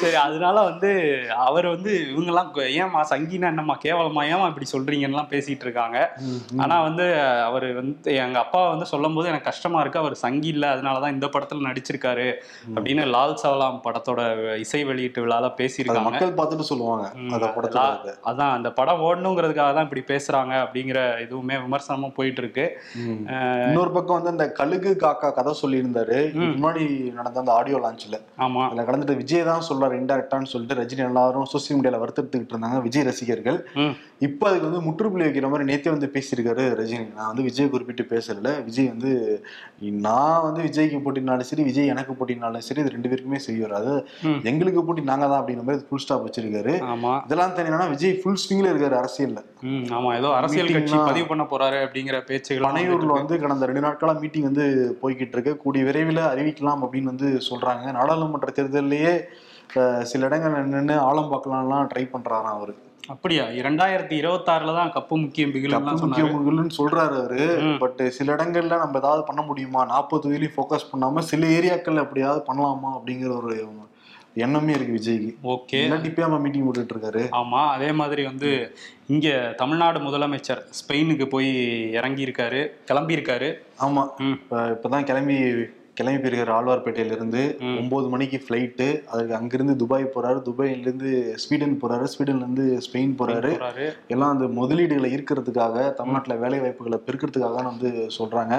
சரி 0.00 0.16
அதனால 0.22 0.56
வந்து 0.62 0.90
அவர் 1.44 1.66
வந்து 1.66 1.92
இவங்கெல்லாம் 2.12 2.50
ஏம்மா 2.80 3.02
சங்கினா 3.10 3.50
என்னம்மா 3.52 3.76
கேவலமா? 3.84 4.24
ஏமா 4.32 4.48
இப்படி 4.48 4.68
சொல்றீங்கன்னு 4.72 5.26
பேசிட்டு 5.32 5.64
இருக்காங்க 5.64 5.96
ஆனா 6.58 6.78
வந்து 6.82 7.06
அவர் 7.48 7.68
வந்து 7.74 7.90
எங்க 8.24 8.38
அப்பா 8.38 8.68
வந்து 8.68 8.86
சொல்லும் 8.86 9.14
போது 9.14 9.28
எனக்கு 9.28 9.50
கஷ்டமா 9.50 9.80
இருக்கு. 9.80 9.98
அவர் 9.98 10.22
சங்கி 10.24 10.48
இல்ல. 10.48 10.66
அதனாலதான் 10.74 11.14
இந்த 11.16 11.26
படத்துல 11.28 11.66
நடிச்சிருக்காரு. 11.68 12.28
அப்படின்னு 12.74 13.04
லால் 13.14 13.40
சவலாம் 13.42 13.80
படத்தோட 13.86 14.20
இசை 14.64 14.82
வெளியீட்டு 15.12 15.24
விழால 15.24 15.46
பேசியிருக்காங்க. 15.58 16.08
மக்கள் 16.08 16.36
பார்த்துட்டு 16.38 16.66
சொல்லுவாங்க. 16.70 17.04
அதான் 18.30 18.54
அந்த 18.56 18.68
படம் 18.78 19.02
ஓடணுங்கிறதுக்காக 19.06 19.70
தான் 19.76 19.86
இப்படி 19.86 20.04
பேசுறாங்க 20.12 20.52
அப்படிங்கிற 20.64 20.98
இதுவுமே 21.24 21.56
விமர்சனமும் 21.64 22.14
போயிட்டு 22.18 22.40
இருக்கு. 22.42 22.64
இன்னொரு 23.66 23.90
பக்கம் 23.96 24.18
வந்து 24.18 24.32
அந்த 24.34 24.46
கழுகு 24.60 24.92
காக்கா 25.04 25.30
கதை 25.38 25.54
சொல்லியிருந்தாரு. 25.62 26.18
முன்னாடி 26.54 26.84
நடந்த 27.18 27.42
அந்த 27.42 27.52
ஆடியோ 27.58 27.80
லான்ச்ல 27.84 28.18
ஆமா. 28.46 28.62
அதுல 28.68 28.86
கலந்துட்டு 28.88 29.20
விஜய் 29.22 29.48
தான் 29.50 29.66
சொல்றாரு 29.68 29.94
இன்டெரக்டான்னு 30.00 30.52
சொல்லிட்டு 30.52 30.78
ரஜினி 30.80 31.04
எல்லாரும் 31.10 31.50
சோசியல் 31.52 31.78
மீடியால 31.78 32.00
வருத்தத்துக்கிட்டு 32.04 32.54
இருந்தாங்க 32.54 32.80
விஜய் 32.86 33.08
ரசிகர்கள். 33.10 33.60
இப்ப 34.26 34.42
அதுக்கு 34.48 34.68
வந்து 34.68 34.82
முற்றுப்புள்ளி 34.86 35.26
வைக்கிற 35.26 35.46
மாதிரி 35.52 35.68
நேத்தே 35.70 35.92
வந்து 35.94 36.08
பேசியிருக்காரு 36.14 36.64
ரஜினி. 36.80 37.06
நான் 37.18 37.30
வந்து 37.32 37.46
விஜய் 37.48 37.72
குறிப்பிட்டு 37.72 38.04
பேசல 38.12 38.30
விஜய் 38.66 38.92
வந்து 38.94 39.12
நான் 40.04 40.44
வந்து 40.44 40.60
விஜய்க்கு 40.66 40.98
போட்டினாலும் 41.04 41.48
சரி 41.48 41.62
விஜய் 41.68 41.90
எனக்கு 41.92 42.12
போட்டினாலும் 42.18 42.66
சரி 42.66 42.80
இது 42.82 42.92
ரெண்டு 42.94 43.08
பேருக்குமே 43.10 43.40
செய்வார் 43.46 43.74
அது 43.78 43.92
ம். 44.28 44.38
எங்களுக்கு 44.50 44.80
போட்டி 44.92 45.10
நாங்க 45.10 45.26
தான் 45.30 45.40
அப்படிங்கிற 45.40 45.64
மாதிரி 45.68 45.86
ஃபுல் 45.88 46.02
ஸ்டாப் 46.04 46.24
வச்சிருக்காரு. 46.26 46.72
ஆமா. 46.92 47.12
இதெல்லாம் 47.26 47.54
தெரியும்னா 47.58 47.86
விஜய் 47.92 48.18
ஃபுல் 48.20 48.40
ஸ்விங்ல 48.42 48.72
இருக்காரு 48.72 48.96
அரசியல்ல. 49.00 49.40
ஆமா. 49.96 50.10
ஏதோ 50.20 50.30
அரசியல் 50.38 50.74
கட்சி 50.76 50.96
பதிவு 51.10 51.26
பண்ண 51.30 51.44
போறாரு 51.52 51.78
அப்படிங்கிற 51.86 52.18
பேச்சுகள் 52.30 52.66
பனையூர்ல 52.68 53.18
வந்து 53.20 53.40
கடந்த 53.44 53.68
ரெண்டு 53.70 53.86
நாட்களா 53.86 54.14
மீட்டிங் 54.22 54.48
வந்து 54.50 54.64
போய்கிட்டு 55.02 55.36
இருக்கு. 55.36 55.54
கூடிய 55.64 55.84
விரைவில் 55.88 56.22
அறிவிக்கலாம் 56.32 56.84
அப்படின்னு 56.84 57.12
வந்து 57.14 57.30
சொல்றாங்க. 57.48 57.84
நாடாளுமன்ற 57.98 58.50
தேர்தலிலேயே 58.58 59.14
சில 60.10 60.26
இடங்கள் 60.28 60.72
நின்று 60.72 60.96
ஆழம் 61.08 61.30
பார்க்கலாம்லாம் 61.32 61.86
ட்ரை 61.92 62.02
பண்றாராம் 62.14 62.56
அவரு. 62.56 62.74
அப்படியா? 63.12 63.44
இரண்டாயிரத்தி 63.60 64.14
இருபத்தாறுல 64.20 64.74
தான் 64.78 64.92
கப்பு 64.96 65.14
முக்கியம் 65.22 65.54
சொன்னாரு. 65.54 66.02
முக்கியம்னு 66.02 66.76
சொல்றாரு 66.80 67.16
அவரு. 67.20 67.46
பட் 67.82 68.02
சில 68.18 68.34
இடங்கள்ல 68.36 68.76
நம்ம 68.82 69.00
ஏதாவது 69.02 69.22
பண்ண 69.30 69.42
முடியுமா? 69.48 69.80
நாற்பது 69.92 70.22
தொகுதியிலையும் 70.24 70.56
ஃபோக்கஸ் 70.58 70.90
பண்ணாம 70.92 71.24
சில 71.30 71.48
ஏரியாக்கள்ல 71.58 72.04
எப்படியாவது 72.06 72.42
பண்ணலாமா 72.50 72.90
அப்படிங்கிற 72.98 73.32
ஒரு 73.40 73.56
எண்ணமே 74.34 74.72
இருக்கு 74.72 74.96
விஜய்க்கு 74.98 75.30
ஓகே. 75.54 75.78
இல்லாட்டி 75.84 76.24
நம்ம 76.24 76.38
மீட்டிங் 76.38 76.66
போட்டுட்டு 76.66 76.94
இருக்காரு. 76.94 77.22
ஆமா 77.40 77.60
அதே 77.68 77.92
மாதிரி 77.92 78.24
வந்து 78.24 78.50
இங்க 79.06 79.54
தமிழ்நாடு 79.56 79.98
முதலமைச்சர் 79.98 80.62
ஸ்பெயினுக்கு 80.78 81.26
போய் 81.26 81.50
இறங்கி 81.90 82.24
இருக்காரு 82.24 82.60
கிளம்பி 82.84 83.16
இருக்காரு 83.16 83.50
ஆமா 83.80 84.04
இப்பதான் 84.72 85.04
கிளம்பி 85.04 85.38
கிளம்பி 85.94 86.20
போயிருக்காரு 86.22 86.52
ஆழ்வார்பேட்டையில 86.58 87.16
இருந்து. 87.16 87.40
ஒன்பது 87.80 88.08
மணிக்கு 88.08 88.44
ஃபிளைட்டு 88.44 88.86
அதுக்கு 89.06 89.34
அங்கிருந்து 89.34 89.76
துபாய் 89.76 90.12
போறாரு. 90.14 90.38
துபாயில 90.48 90.78
இருந்து 90.78 91.10
ஸ்வீடன் 91.36 91.80
போறாரு. 91.82 92.06
ஸ்வீடன்ல 92.12 92.46
இருந்து 92.46 92.64
ஸ்பெயின் 92.86 93.12
போறாரு. 93.18 93.50
போறாரு. 93.56 93.86
எல்லாம் 94.08 94.30
அந்த 94.30 94.46
முதலீடுகளை 94.60 95.10
ஈர்க்கிறதுக்காக 95.16 95.92
தமிழ்நாட்டுல 95.94 96.36
வேலை 96.36 96.58
வாய்ப்புகளை 96.58 97.00
பெருக்கிறதுக்காக 97.06 97.64
வந்து 97.64 97.90
சொல்றாங்க. 98.18 98.54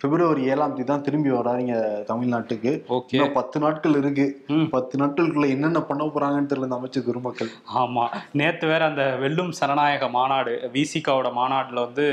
பிப்ரவரி 0.00 0.42
ஏழாம் 0.44 0.70
தேதி 0.70 0.84
தான் 0.84 1.02
திரும்பி 1.02 1.30
வராரு 1.30 1.58
இங்க 1.58 1.76
தமிழ்நாட்டுக்கு. 2.08 2.70
ஓகே. 2.88 3.04
இன்னும் 3.10 3.32
பத்து 3.32 3.60
நாட்கள் 3.60 3.92
இருக்கு. 3.92 4.44
ம். 4.46 4.68
பத்து 4.70 4.98
நாட்களுக்குள்ள 4.98 5.48
என்னென்ன 5.48 5.80
பண்ண 5.80 6.04
போறாங்கன்னு 6.04 6.50
தெரியல 6.50 6.62
இந்த 6.62 6.74
அமைச்சர் 6.74 7.04
பெருமக்கள் 7.04 7.50
ஆமா. 7.74 8.04
நேத்து 8.32 8.66
வேற 8.66 8.84
அந்த 8.84 9.16
வெல்லும் 9.16 9.52
சனநாயக 9.60 10.10
மாநாடு 10.10 10.70
விசிகாவோட 10.72 11.30
மாநாடுல 11.36 11.74
வந்து 11.74 12.06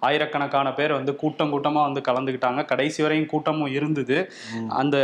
ஆயிரக்கணக்கான 0.00 0.72
பேர் 0.72 0.92
வந்து 0.92 1.16
கூட்டம் 1.16 1.52
கூட்டமா 1.52 1.82
வந்து 1.82 2.00
கலந்துக்கிட்டாங்க. 2.00 2.64
கடைசி 2.64 3.02
வரையும் 3.02 3.26
கூட்டமும் 3.26 3.72
இருந்தது. 3.72 4.18
அந்த 4.68 4.96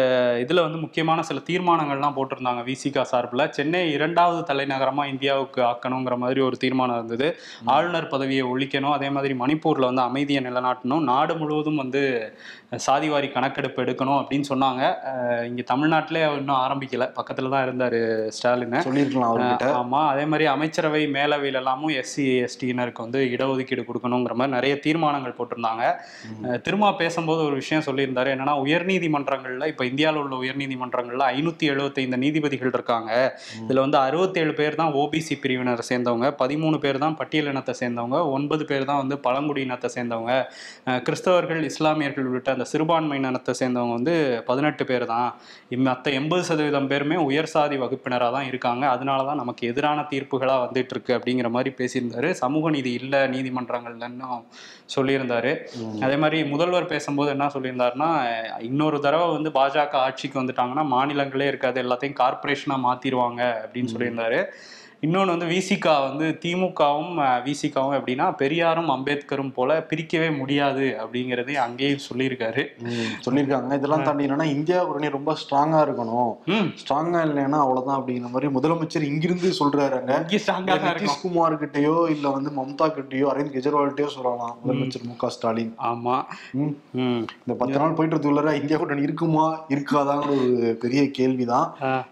இதுல 0.49 0.61
வந்து 0.61 0.79
முக்கியமான 0.79 1.23
சில 1.23 1.41
தீர்மானங்கள்லாம் 1.51 2.17
போட்டிருந்தாங்க 2.17 2.65
விசிகா 2.67 3.03
சார்பில். 3.03 3.51
சென்னை 3.51 3.93
இரண்டாவது 3.93 4.55
தலைநகரமா 4.55 5.07
இந்தியாவுக்கு 5.07 5.63
ஆக்கணுங்கிற 5.63 6.17
மாதிரி 6.17 6.41
ஒரு 6.41 6.57
தீர்மானம் 6.57 6.97
இருந்தது. 6.97 7.31
ஆளுநர் 7.65 8.09
பதவியை 8.09 8.47
ஒழிக்கணும். 8.47 8.91
அதே 8.91 9.11
மாதிரி 9.11 9.35
மணிப்பூர்ல 9.35 9.81
வந்து 9.81 10.03
அமைதியை 10.03 10.43
நிலைநாட்டணும். 10.45 11.05
நாடு 11.05 11.37
முழுவதும் 11.37 11.77
வந்து 11.77 12.03
சாதிவாரி 12.87 13.33
கணக்கெடுப்பு 13.33 13.83
எடுக்கணும் 13.83 14.19
அப்படின்னு 14.21 14.45
சொன்னாங்க. 14.49 14.83
இங்க 15.45 15.63
தமிழ்நாட்டிலே 15.75 16.37
இன்னும் 16.37 16.57
ஆரம்பிக்கல. 16.57 17.13
பக்கத்துல 17.21 17.51
தான் 17.51 17.67
இருந்தாரு 17.67 18.29
ஸ்டாலின். 18.29 18.81
சொல்லியிருக்கலாம் 18.81 19.31
அவர்கிட்ட. 19.31 19.67
ஆமா. 19.83 20.07
அதே 20.07 20.25
மாதிரி 20.25 20.47
அமைச்சரவை 20.47 21.07
மேலவையில் 21.07 21.55
எல்லாமும் 21.55 21.89
எஸ்சி 21.89 22.47
எஸ்டியினருக்கு 22.47 22.99
வந்து 22.99 23.25
இடஒதுக்கீடு 23.25 23.85
கொடுக்கணுங்கிற 23.85 24.33
மாதிரி 24.33 24.55
நிறைய 24.55 24.79
தீர்மானங்கள் 24.79 25.35
போட்டிருந்தாங்க. 25.39 25.85
அஹ் 26.43 26.61
திருமா 26.69 26.97
பேசும்போது 26.97 27.45
ஒரு 27.45 27.55
விஷயம் 27.55 27.85
சொல்லியிருந்தாரு. 27.87 28.29
என்னன்னா 28.35 28.55
உயர்நீதிமன்றங்கள்ல 28.65 29.67
இப்ப 29.67 29.85
இந்தியாவில் 29.85 30.23
உள்ள 30.23 30.37
உயர்நீதிமன்றங்கள்ல 30.37 31.25
ஐநூத்தி 31.33 31.63
எழுபத்தைந்து 31.63 32.19
நீதிபதிகள் 32.19 32.71
இருக்காங்க. 32.73 33.41
இதுல 33.69 33.81
வந்து 33.81 33.99
அறுபத்தேழு 33.99 34.55
பேர் 34.55 34.75
தான் 34.75 34.93
ஓபிசி 34.93 35.35
பிரிவினரை 35.43 35.83
சேர்ந்தவங்க. 35.89 36.27
பதிமூணு 36.39 36.79
பேர் 36.79 36.99
தான் 36.99 37.17
பட்டியல் 37.17 37.47
இனத்தை 37.47 37.75
சேர்ந்தவங்க. 37.81 38.31
ஒன்பது 38.31 38.65
பேர் 38.65 38.85
தான் 38.85 38.97
வந்து 38.97 39.19
பழங்குடி 39.19 39.61
இனத்தை 39.61 39.91
சேர்ந்தவங்க 39.95 40.45
கிறிஸ்தவர்கள் 40.87 41.63
இஸ்லாமிய 41.63 41.96
இஸ்லாமியர்கள் 41.97 42.27
உள்ளிட்ட 42.29 42.51
அந்த 42.55 42.65
சிறுபான்மையினத்தை 42.71 43.53
சேர்ந்தவங்க 43.59 43.95
வந்து 43.99 44.15
பதினெட்டு 44.49 44.83
பேர் 44.89 45.05
தான் 45.13 45.29
மற்ற 45.87 46.11
எண்பது 46.19 46.43
சதவீதம் 46.49 46.89
பேருமே 46.91 47.17
உயர் 47.29 47.51
சாதி 47.53 47.77
வகுப்பினராக 47.83 48.31
தான் 48.37 48.49
இருக்காங்க. 48.51 48.83
அதனால 48.95 49.25
தான் 49.29 49.41
நமக்கு 49.43 49.63
எதிரான 49.71 50.05
தீர்ப்புகளாக 50.13 50.61
வந்துட்டு 50.65 50.95
இருக்கு 50.95 51.13
அப்படிங்கிற 51.17 51.51
மாதிரி 51.57 51.71
பேசியிருந்தாரு. 51.81 52.31
சமூக 52.43 52.71
நீதி 52.77 52.93
இல்லை 53.01 53.21
நீதிமன்றங்கள்லன்னு 53.35 54.29
சொல்லியிருந்தாரு. 54.97 55.53
அதே 56.07 56.19
மாதிரி 56.25 56.41
முதல்வர் 56.53 56.93
பேசும்போது 56.95 57.31
என்ன 57.37 57.51
சொல்லியிருந்தாருன்னா 57.57 58.11
இன்னொரு 58.71 58.99
தடவை 59.07 59.29
வந்து 59.37 59.53
பாஜக 59.59 59.97
ஆட்சிக்கு 60.07 60.43
வந்துட்டாங்கன்னா 60.43 60.87
மாநிலங்களே 60.95 61.51
இருக்காது 61.53 61.85
எல்லாத்தையும் 61.87 62.21
கார்ப்பரேஷனாக 62.23 62.87
மாத்திருவாங்க 62.89 63.43
அப்படின்னு 63.65 63.93
சொல்லியிருந்தாரு. 63.97 64.41
இன்னொன்று 65.01 65.33
வந்து 65.37 65.49
விசிகா 65.55 65.95
வந்து 66.07 66.27
திமுகவும் 66.45 67.11
விசிகாவும் 67.47 67.97
எப்படின்னா 67.97 68.27
பெரியாரும் 68.37 68.89
அம்பேத்கரும் 68.91 69.53
போல 69.57 69.87
பிரிக்கவே 69.91 70.29
முடியாது 70.39 70.85
அப்படிங்கிறதையும் 71.03 71.65
அங்கேயும் 71.65 72.05
சொல்லியிருக்காரு. 72.07 72.63
சொல்லியிருக்காங்க. 73.27 73.77
இதெல்லாம் 73.79 74.03
தாண்டி 74.03 74.27
என்னன்னா 74.27 74.47
இந்தியா 74.55 74.79
கூட்டணி 74.85 75.11
ரொம்ப 75.17 75.35
ஸ்ட்ராங்கா 75.43 75.81
இருக்கணும். 75.87 76.33
ஸ்ட்ராங்கா 76.83 77.21
இல்லைன்னா 77.29 77.59
அவ்வளவுதான் 77.65 77.99
அப்படிங்கிற 78.01 78.31
மாதிரி 78.31 78.51
முதலமைச்சர் 78.57 79.07
இங்கிருந்து 79.11 79.51
சொல்றாரு 79.61 79.97
இருக்கும் 79.99 80.97
நிதிஷ்குமார் 81.01 81.59
கிட்டயோ 81.63 81.95
இல்ல 82.15 82.29
வந்து 82.37 82.53
மம்தா 82.59 82.89
கிட்டயோ 82.99 83.29
அரவிந்த் 83.33 83.55
கெஜ்ரிவால்கிட்டயோ 83.57 84.11
சொல்லலாம். 84.17 84.57
முதலமைச்சர் 84.63 85.07
மு 85.11 85.17
க 85.17 85.31
ஸ்டாலின். 85.37 85.73
ஆமா. 85.93 86.17
இந்த 87.45 87.55
பத்து 87.63 87.79
நாள் 87.79 87.97
போயிட்டு 88.01 88.15
இருக்கக்குள்ளார 88.15 88.57
இந்தியா 88.61 88.79
கூட்டணி 88.79 89.07
இருக்குமா 89.09 89.47
இருக்காதாங்கிற 89.77 90.33
ஒரு 90.39 90.77
பெரிய 90.81 91.03
கேள்விதான். 91.21 91.69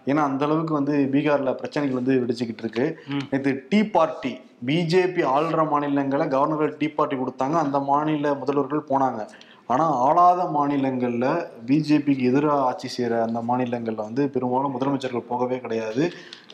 ஏன்னா 0.09 0.23
அந்த 0.29 0.41
அளவுக்கு 0.45 0.73
வந்து 0.73 0.95
பீகார்ல 1.13 1.53
பிரச்சனைகள் 1.53 1.99
வந்து 2.01 2.15
வெடிச்சுக்கிட்டு 2.21 2.63
இருக்கு. 2.63 2.74
ம். 3.07 3.25
நேற்று 3.29 3.65
டீ 3.69 3.83
பார்ட்டி 3.87 4.33
பிஜேபி 4.65 5.21
ஆள்ற 5.31 5.69
மாநிலங்களை 5.69 6.27
கவர்னர்கள் 6.27 6.77
டீ 6.77 6.87
பார்ட்டி 6.89 7.15
கொடுத்தாங்க. 7.15 7.53
அந்த 7.55 7.79
மாநில 7.83 8.33
முதல்வர்கள் 8.33 8.89
போனாங்க. 8.89 9.19
ஆனா 9.67 9.85
ஆளாத 9.99 10.41
மாநிலங்கள்ல 10.51 11.27
பிஜேபிக்கு 11.65 12.23
எதிராக 12.23 12.63
ஆட்சி 12.63 12.87
செய்யற 12.87 13.21
அந்த 13.21 13.39
மாநிலங்கள்ல 13.41 13.95
வந்து 14.01 14.29
பெரும்பாலும் 14.29 14.73
முதலமைச்சர்கள் 14.75 15.29
போகவே 15.29 15.59
கிடையாது. 15.59 16.03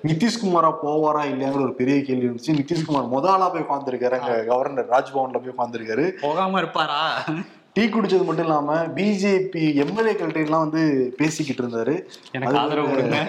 நிதிஷ்குமாரா 0.04 0.70
போவாரா 0.84 1.24
இல்லையாங்கிற 1.24 1.62
ஒரு 1.62 1.74
பெரிய 1.74 2.04
கேள்வி 2.04 2.28
இருந்துச்சு. 2.28 2.56
நிதிஷ்குமார் 2.56 3.12
முத 3.12 3.28
ஆளா 3.30 3.50
போய் 3.50 3.66
உட்காந்துருக்காரு 3.68 4.18
அங்க 4.20 4.46
கவர்னர் 4.46 4.88
ராஜ்பவன்ல 4.88 5.42
போய் 5.42 5.56
உட்காந்துருக்காரு 5.56 6.06
போகாம 6.22 6.58
இருப்பாரா? 6.58 7.02
டீ 7.76 7.84
குடிச்சது 7.92 8.26
மட்டும் 8.28 8.46
இல்லாம 8.46 8.72
பிஜேபி 8.96 9.62
எம்எல்ஏக்கள்ட்ட 9.84 10.40
எல்லாம் 10.46 10.64
வந்து 10.66 10.82
பேசிக்கிட்டு 11.20 11.62
இருந்தாரு. 11.64 11.94
எனக்கு 12.38 12.58
ஆதரவு 12.62 12.90
கொடுங்க. 12.90 13.20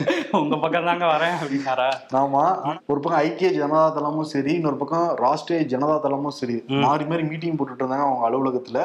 உங்க 0.40 0.56
பக்கம் 0.64 0.88
தாங்க 0.88 1.06
வரேன் 1.12 1.36
அப்படின்னாரா? 1.42 1.86
ஆமா. 2.22 2.42
ஒரு 2.90 2.98
பக்கம் 3.00 3.20
ஐக்கிய 3.26 3.50
ஜனதா 3.60 3.84
தளமும் 3.98 4.30
சரி 4.32 4.52
இன்னொரு 4.52 4.80
பக்கம் 4.82 5.06
ராஷ்டிரிய 5.24 5.60
ஜனதா 5.74 5.96
தளமும் 6.06 6.36
சரி. 6.40 6.56
மாறி 6.86 7.04
மாறி 7.12 7.24
மீட்டிங் 7.30 7.56
போட்டுட்டு 7.58 7.84
இருந்தாங்க 7.84 8.06
அவங்க 8.08 8.26
அலுவலகத்துல. 8.28 8.80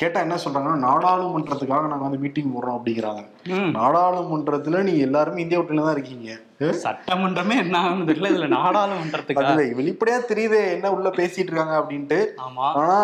கேட்டா 0.00 0.18
என்ன 0.24 0.36
சொல்றாங்கன்னா 0.44 0.78
நாடாளுமன்றத்துக்காக 0.88 1.86
நாங்க 1.90 2.04
வந்து 2.06 2.22
மீட்டிங் 2.24 2.50
போடுறோம் 2.54 2.76
அப்படிங்கிறாங்க. 2.78 3.22
நாடாளுமன்றத்துல 3.78 4.82
நீங்க 4.88 5.02
எல்லாருமே 5.08 5.42
இந்தியா 5.44 5.60
கூட்டணியில 5.60 5.86
தான் 5.88 5.96
இருக்கீங்க. 5.98 6.28
சட்டமன்றமே 6.84 7.56
என்ன 7.64 7.76
ஆகுது? 7.86 8.08
தெரியல 8.10 8.32
இதுல 8.34 8.48
நாடாளுமன்றத்துக்கா? 8.58 9.54
வெளிப்படையா 9.80 10.18
தெரியுது 10.32 10.60
என்ன 10.76 10.90
உள்ள 10.96 11.10
பேசிட்டு 11.20 11.50
இருக்காங்க 11.52 11.76
அப்படின்ட்டு. 11.82 12.18
ஆனா 12.80 12.98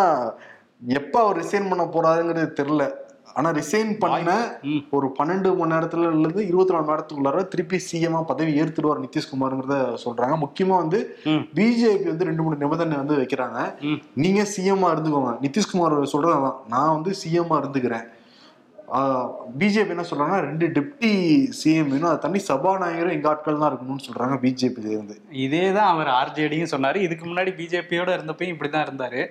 எப்ப 0.87 1.21
அவர் 1.23 1.39
ரிசைன் 1.45 1.69
பண்ண 1.69 1.85
போறாருங்கிறது 1.85 2.51
தெரியல. 2.61 2.85
ஆனா 3.35 3.51
ரிசைன் 3.51 3.99
பண்ண. 3.99 4.31
ஒரு 4.91 5.15
பன்னெண்டு 5.19 5.57
மணி 5.57 5.73
நேரத்துல 5.75 6.21
இருந்து 6.21 6.47
இருபத்தி 6.47 6.73
நாலு 6.73 6.85
மணி 6.85 6.93
நேரத்துக்குள்ளார 6.93 7.49
திருப்பி 7.49 7.79
சிஎம்ஆ 7.93 8.23
பதவி 8.23 8.61
ஏத்துடுவார் 8.61 9.03
நிதிஷ்குமார்ங்கிறத 9.05 9.77
சொல்றாங்க. 10.05 10.35
முக்கியமா 10.45 10.77
வந்து. 10.77 11.17
பிஜேபி 11.55 12.07
வந்து 12.07 12.25
ரெண்டு 12.25 12.43
மூணு 12.43 12.57
நிபந்தனை 12.57 12.97
வந்து 12.97 13.17
வைக்கிறாங்க. 13.17 13.61
நீங்க 14.15 14.43
சிஎம்ஆ 14.57 14.91
இருந்துக்கோங்க. 14.95 15.33
நிதிஷ்குமார் 15.47 16.03
சொல்றது 16.03 16.35
அதான் 16.35 16.59
நான் 16.69 16.93
வந்து 16.93 17.11
சிஎம்ஆ 17.23 17.59
இருந்துக்கிறேன். 17.63 18.07
பிஜேபி 19.61 19.93
என்ன 19.95 20.05
சொல்றாங்கன்னா 20.09 20.41
ரெண்டு 20.47 20.67
டெப்டி 20.77 21.11
சிஎம் 21.59 21.93
அதை 22.09 22.19
தண்ணி 22.25 22.41
சபாநாயகரும் 22.49 23.15
எங்க 23.17 23.29
ஆட்கள் 23.31 23.61
தான் 23.61 23.71
இருக்கணும்னு 23.71 24.05
சொல்றாங்க 24.07 24.37
பிஜேபி 24.43 24.85
இருந்து. 24.95 25.17
இதே 25.45 25.63
தான் 25.77 25.91
அவர் 25.93 26.11
ஆர்ஜேடியும் 26.19 26.73
சொன்னாரு. 26.75 26.99
இதுக்கு 27.07 27.25
முன்னாடி 27.31 27.53
பிஜேபியோட 27.61 28.11
இருந்தப்பயும் 28.17 28.55
இப்படிதான் 28.55 28.87
இருந்தாரு. 28.89 29.23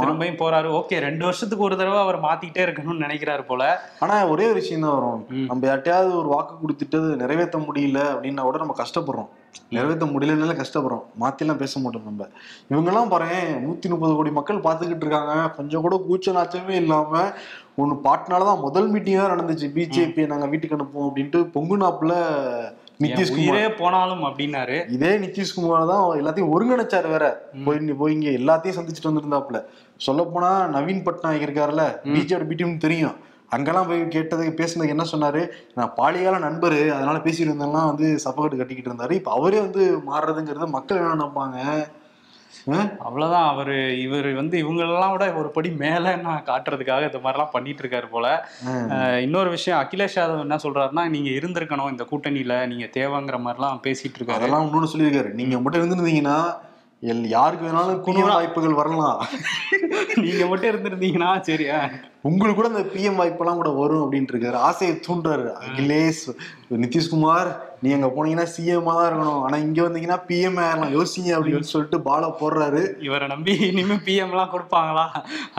திரும்பியும் 0.00 0.40
போறாரு. 0.42 0.68
ஓகே 0.80 0.98
ரெண்டு 1.08 1.24
வருஷத்துக்கு 1.28 1.68
ஒரு 1.68 1.76
தடவை 1.80 2.00
அவர் 2.06 2.24
மாத்திக்கிட்டே 2.26 2.64
இருக்கணும்னு 2.66 3.06
நினைக்கிறாரு 3.06 3.44
போல. 3.50 3.62
ஆனா 4.04 4.16
ஒரே 4.34 4.46
ஒரு 4.52 4.60
விஷயம் 4.62 4.86
தான் 4.86 4.96
வரும். 4.98 5.22
நம்ம 5.50 5.66
யார்ட்டையாவது 5.70 6.12
ஒரு 6.22 6.30
வாக்கு 6.34 6.54
கொடுத்துட்டு 6.64 7.00
அது 7.02 7.22
நிறைவேற்ற 7.24 7.58
முடியல 7.68 8.02
அப்படின்னா 8.12 8.46
கூட 8.48 8.58
நம்ம 8.64 8.76
கஷ்டப்படுறோம். 8.82 9.30
நிறைவேற்ற 9.70 10.06
முடியலனால 10.06 10.60
கஷ்டப்படுறோம். 10.60 11.02
மாத்திலாம் 11.20 11.56
பேச 11.56 11.80
மாட்டோம் 11.80 12.02
நம்ம. 12.04 12.28
இவங்கெல்லாம் 12.70 13.08
பாருங்க 13.08 13.34
நூத்தி 13.66 13.88
முப்பது 13.88 14.14
கோடி 14.14 14.30
மக்கள் 14.30 14.58
பார்த்துக்கிட்டு 14.58 15.04
இருக்காங்க. 15.06 15.50
கொஞ்சம் 15.50 15.80
கூட 15.80 16.04
கூச்ச 16.10 16.32
நாச்சமே 16.32 16.68
இல்லாம 16.68 17.32
ஒண்ணு 17.78 18.00
பாட்டினாலதான் 18.04 18.60
முதல் 18.60 18.88
மீட்டிங் 18.88 19.16
தான் 19.16 19.38
நடந்துச்சு. 19.38 19.68
பிஜேபி 19.74 20.26
நாங்க 20.26 20.46
வீட்டுக்கு 20.46 20.76
அனுப்புவோம் 20.76 21.10
அப்படின்ட்டு 21.10 21.50
பொங்குநாப்புல 21.54 22.14
நிதிஷ்குமார் 23.00 23.76
போனாலும் 23.76 24.24
அப்படின்னாரு. 24.24 24.90
இதே 24.90 25.18
நிதிஷ்குமார் 25.18 25.86
தான் 25.86 26.20
எல்லாத்தையும் 26.20 26.52
ஒருங்கிணைச்சாரு 26.54 27.08
வேற. 27.08 27.50
போய் 27.64 27.78
போய் 27.78 28.20
இங்க 28.20 28.28
எல்லாத்தையும் 28.30 28.76
சந்திச்சுட்டு 28.78 29.10
வந்திருந்தாப்புல. 29.10 29.64
சொல்ல 29.96 30.22
போனா 30.24 30.66
நவீன் 30.66 31.04
பட்நாயக் 31.04 31.46
இருக்காருல்ல. 31.46 32.00
பிஜேபி 32.04 32.46
பிடிஎம் 32.50 32.76
தெரியும். 32.76 33.16
அங்கெல்லாம் 33.50 33.88
போய் 33.88 34.00
கேட்டதுக்கு 34.14 34.58
பேசுனதுக்கு 34.60 34.94
என்ன 34.96 35.06
சொன்னாரு? 35.12 35.42
நான் 35.74 35.92
பாலியால 35.98 36.38
நண்பரு 36.46 36.78
அதனால 36.94 37.18
பேசிட்டு 37.26 37.50
இருந்தெல்லாம் 37.50 37.90
வந்து 37.90 38.06
சப்பக்கட்டு 38.24 38.60
கட்டிக்கிட்டு 38.60 38.90
இருந்தாரு. 38.90 39.14
இப்ப 39.20 39.32
அவரே 39.32 39.60
வந்து 39.60 39.84
மாறுறதுங்கிறது 40.08 40.68
மக்கள் 40.76 41.00
என்ன 41.00 41.14
நினைப்பாங்க? 41.14 41.58
அவ்வளவுதான். 43.06 43.48
அவரு 43.52 43.74
இவர் 44.02 44.28
வந்து 44.32 44.56
இவங்களெல்லாம் 44.62 45.12
விட 45.14 45.24
ஒரு 45.40 45.48
படி 45.50 45.70
மேல 45.82 46.14
நான் 46.16 46.46
காட்டுறதுக்காக 46.46 47.08
இந்த 47.08 47.20
மாதிரிலாம் 47.24 47.52
பண்ணிட்டு 47.54 47.82
இருக்காரு 47.84 48.08
போல 48.12 48.26
இன்னொரு 49.24 49.50
விஷயம் 49.50 49.80
அகிலேஷ் 49.80 50.16
யாதவ் 50.18 50.44
என்ன 50.44 50.58
சொல்றாருன்னா 50.64 51.04
நீங்க 51.14 51.30
இருந்திருக்கணும் 51.38 51.92
இந்த 51.94 52.06
கூட்டணியில 52.10 52.56
நீங்க 52.72 52.88
தேவைங்கிற 52.96 53.38
மாதிரிலாம் 53.46 53.82
பேசிட்டு 53.86 54.18
இருக்காரு 54.18 54.40
அதெல்லாம் 54.40 54.64
இன்னொன்னு 54.66 54.92
சொல்லியிருக்காரு. 54.92 55.32
நீங்க 55.40 55.58
மட்டும் 55.60 55.82
இருந்திருந்தீங்கன்னா 55.82 56.38
எல் 57.02 57.24
யாருக்கு 57.28 57.66
வேணாலும் 57.66 58.00
குண 58.00 58.18
வாய்ப்புகள் 58.28 58.80
வரலாம். 58.80 59.18
நீங்க 60.24 60.44
மட்டும் 60.46 60.70
இருந்திருந்தீங்கன்னா 60.72 61.30
சரியா 61.50 61.78
உங்களுக்கு 62.28 62.58
கூட 62.58 62.68
அந்த 62.72 62.84
பிஎம் 62.92 63.18
வாய்ப்பெல்லாம் 63.20 63.60
கூட 63.60 63.70
வரும் 63.80 64.02
அப்படின்ட்டு 64.04 64.34
இருக்காரு 64.34 64.58
ஆசையை 64.68 64.94
தூண்டுறாரு. 65.06 65.48
அகிலேஷ் 65.64 66.24
நிதிஷ்குமார் 66.82 67.48
நீ 67.84 67.88
அங்க 67.94 68.08
போனீங்கன்னா 68.14 68.46
சிஎம் 68.52 68.86
தான் 68.88 69.06
இருக்கணும். 69.08 69.40
ஆனா 69.46 69.56
இங்க 69.64 69.78
வந்தீங்கன்னா 69.86 70.16
பிஎம் 70.28 70.58
ஆயிரலாம். 70.62 70.92
யோசிங்க 70.96 71.30
அப்படின்னு 71.38 71.68
சொல்லிட்டு 71.72 71.98
பால 72.06 72.28
போடுறாரு. 72.40 72.82
இவரை 73.06 73.26
நம்பி 73.32 73.52
இனிமே 73.66 73.96
பிஎம் 74.06 74.32
எல்லாம் 74.34 74.52
கொடுப்பாங்களா? 74.54 75.04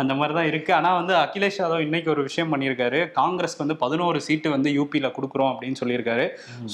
அந்த 0.02 0.12
மாதிரி 0.20 0.34
தான் 0.38 0.50
இருக்கு. 0.52 0.72
ஆனா 0.78 0.90
வந்து 1.00 1.14
அகிலேஷ் 1.24 1.60
யாதவ் 1.62 1.86
இன்னைக்கு 1.88 2.10
ஒரு 2.16 2.24
விஷயம் 2.30 2.52
பண்ணியிருக்காரு. 2.54 3.02
காங்கிரஸ்க்கு 3.20 3.64
வந்து 3.66 3.78
பதினோரு 3.84 4.22
சீட்டு 4.28 4.56
வந்து 4.56 4.72
யூபியில 4.80 5.12
கொடுக்குறோம் 5.18 5.52
அப்படின்னு 5.52 5.82
சொல்லியிருக்காரு. 5.82 6.26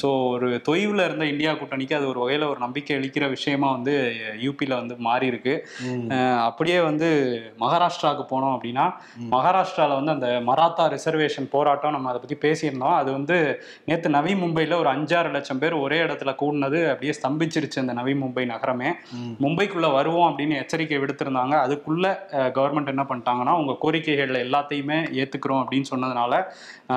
ஸோ 0.01 0.07
ஒரு 0.35 0.49
தொய்வுல 0.69 1.07
இருந்த 1.09 1.27
இந்தியா 1.33 1.53
கூட்டணிக்கு 1.59 1.97
அது 1.99 2.07
ஒரு 2.13 2.21
வகையில 2.23 2.49
ஒரு 2.53 2.61
நம்பிக்கை 2.65 2.95
அளிக்கிற 2.99 3.27
விஷயமா 3.35 3.69
வந்து 3.77 3.95
யூபியில 4.45 4.79
வந்து 4.81 4.97
மாறி 5.09 5.27
இருக்கு 5.33 5.55
அப்படியே 6.47 6.79
வந்து 6.89 7.09
மகாராஷ்டிராவுக்கு 7.65 8.27
போனோம் 8.33 8.55
அப்படின்னா 8.57 8.87
மகாராஷ்டிரால 9.81 9.97
வந்து 9.99 10.13
அந்த 10.17 10.27
மராத்தா 10.49 10.83
ரிசர்வேஷன் 10.95 11.47
போராட்டம் 11.55 11.95
நம்ம 11.95 12.09
அதை 12.11 12.19
பத்தி 12.23 12.37
பேசியிருந்தோம். 12.45 12.95
அது 13.01 13.09
வந்து 13.17 13.37
நேத்து 13.89 14.07
நவி 14.17 14.33
மும்பைல 14.41 14.77
ஒரு 14.81 14.89
அஞ்சாறு 14.93 15.29
லட்சம் 15.35 15.61
பேர் 15.61 15.75
ஒரே 15.85 15.99
இடத்துல 16.05 16.31
கூடினது 16.41 16.79
அப்படியே 16.91 17.13
ஸ்தம்பிச்சிருச்சு 17.19 17.81
அந்த 17.83 17.93
நவி 17.99 18.13
மும்பை 18.23 18.45
நகரமே. 18.53 18.89
மும்பைக்குள்ள 19.43 19.87
வருவோம் 19.97 20.27
அப்படின்னு 20.29 20.59
எச்சரிக்கை 20.63 20.99
விடுத்திருந்தாங்க. 21.03 21.55
அதுக்குள்ள 21.65 22.05
கவர்மெண்ட் 22.57 22.93
என்ன 22.93 23.05
பண்ணிட்டாங்கன்னா 23.11 23.55
உங்க 23.61 23.75
கோரிக்கைகள்ல 23.83 24.43
எல்லாத்தையுமே 24.47 24.99
ஏத்துக்கிறோம் 25.21 25.61
அப்படின்னு 25.63 25.91
சொன்னதுனால 25.93 26.33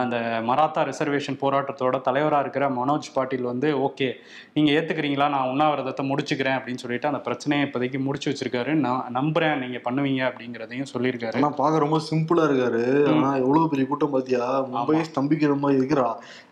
அந்த 0.03 0.17
மராத்தா 0.51 0.81
ரிசர்வேஷன் 0.91 1.41
போராட்டத்தோட 1.45 1.97
தலைவரா 2.09 2.39
இருக்கிற 2.45 2.65
மனோஜ் 2.79 3.13
பாட்டீல் 3.17 3.51
வந்து 3.53 3.69
ஓகே 3.87 4.09
நீங்க 4.57 4.71
ஏத்துக்கிறீங்களா? 4.79 5.29
நான் 5.35 5.51
உண்ணாவிரதத்தை 5.53 6.05
முடிச்சுக்கிறேன் 6.11 6.57
அப்படின்னு 6.59 6.83
சொல்லிட்டு 6.85 7.11
அந்த 7.11 7.21
பிரச்சனையை 7.27 7.63
இப்போதைக்கு 7.67 7.99
முடிச்சு 8.07 8.29
வச்சிருக்காரு. 8.31 8.73
நான் 8.85 9.11
நம்புறேன் 9.19 9.61
நீங்க 9.63 9.79
பண்ணுவீங்க 9.87 10.23
அப்படிங்கிறதையும் 10.29 10.91
சொல்லியிருக்காரு. 10.95 11.39
ஆனா 11.41 11.51
பாக்க 11.61 11.85
ரொம்ப 11.85 11.99
சிம்பிளா 12.11 12.45
இருக்காரு. 12.49 12.74
ஆனா 13.09 13.37
எவ்வளவு 13.37 13.69
பெரிய 13.69 13.87
கூட்டம் 13.87 14.11
பாத்தியா? 14.11 14.45
மும்பையே 14.71 15.05
ஸ்தம்பிக்கிற 15.09 15.59
மாதிரி 15.59 15.81
இருக்கிறா 15.81 16.07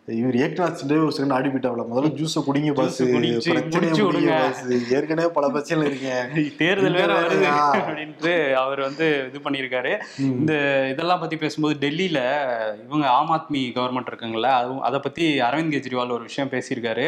இவர் 0.08 0.34
ஏக்நாத் 0.34 0.78
சிண்டே 0.78 0.96
ஒரு 1.02 1.12
செகண்ட் 1.16 1.32
ஆடி 1.32 1.48
முதல்ல 1.48 2.08
ஜூஸ 2.20 2.40
குடிங்க 2.46 2.72
பஸ் 2.78 2.96
ஏற்கனவே 4.96 5.28
பல 5.36 5.48
பிரச்சனை 5.48 5.82
இருக்கேன் 5.86 6.56
தேர்தல் 6.60 6.92
வேற 6.92 7.12
வருது? 7.20 7.46
அப்படின்ட்டு 7.76 8.32
அவர் 8.52 8.80
வந்து 8.80 9.06
இது 9.28 9.40
பண்ணியிருக்காரு. 9.44 9.92
இந்த 10.18 10.52
இதெல்லாம் 10.92 11.20
பத்தி 11.20 11.36
பேசும்போது 11.36 11.76
டெல்லியில 11.84 12.20
இவங்க 12.86 13.06
ஆம் 13.18 13.30
ஆத்மி 13.36 13.62
கவர்மெண்ட் 13.76 14.10
இருக்குங்கல்ல 14.10 14.50
அதுவும் 14.60 14.82
அதை 14.88 15.00
பத்தி 15.00 15.40
அரவிந்த் 15.40 15.74
கெஜ்ரிவால் 15.76 16.16
ஒரு 16.16 16.26
விஷயம் 16.30 16.50
பேசியிருக்காரு. 16.50 17.06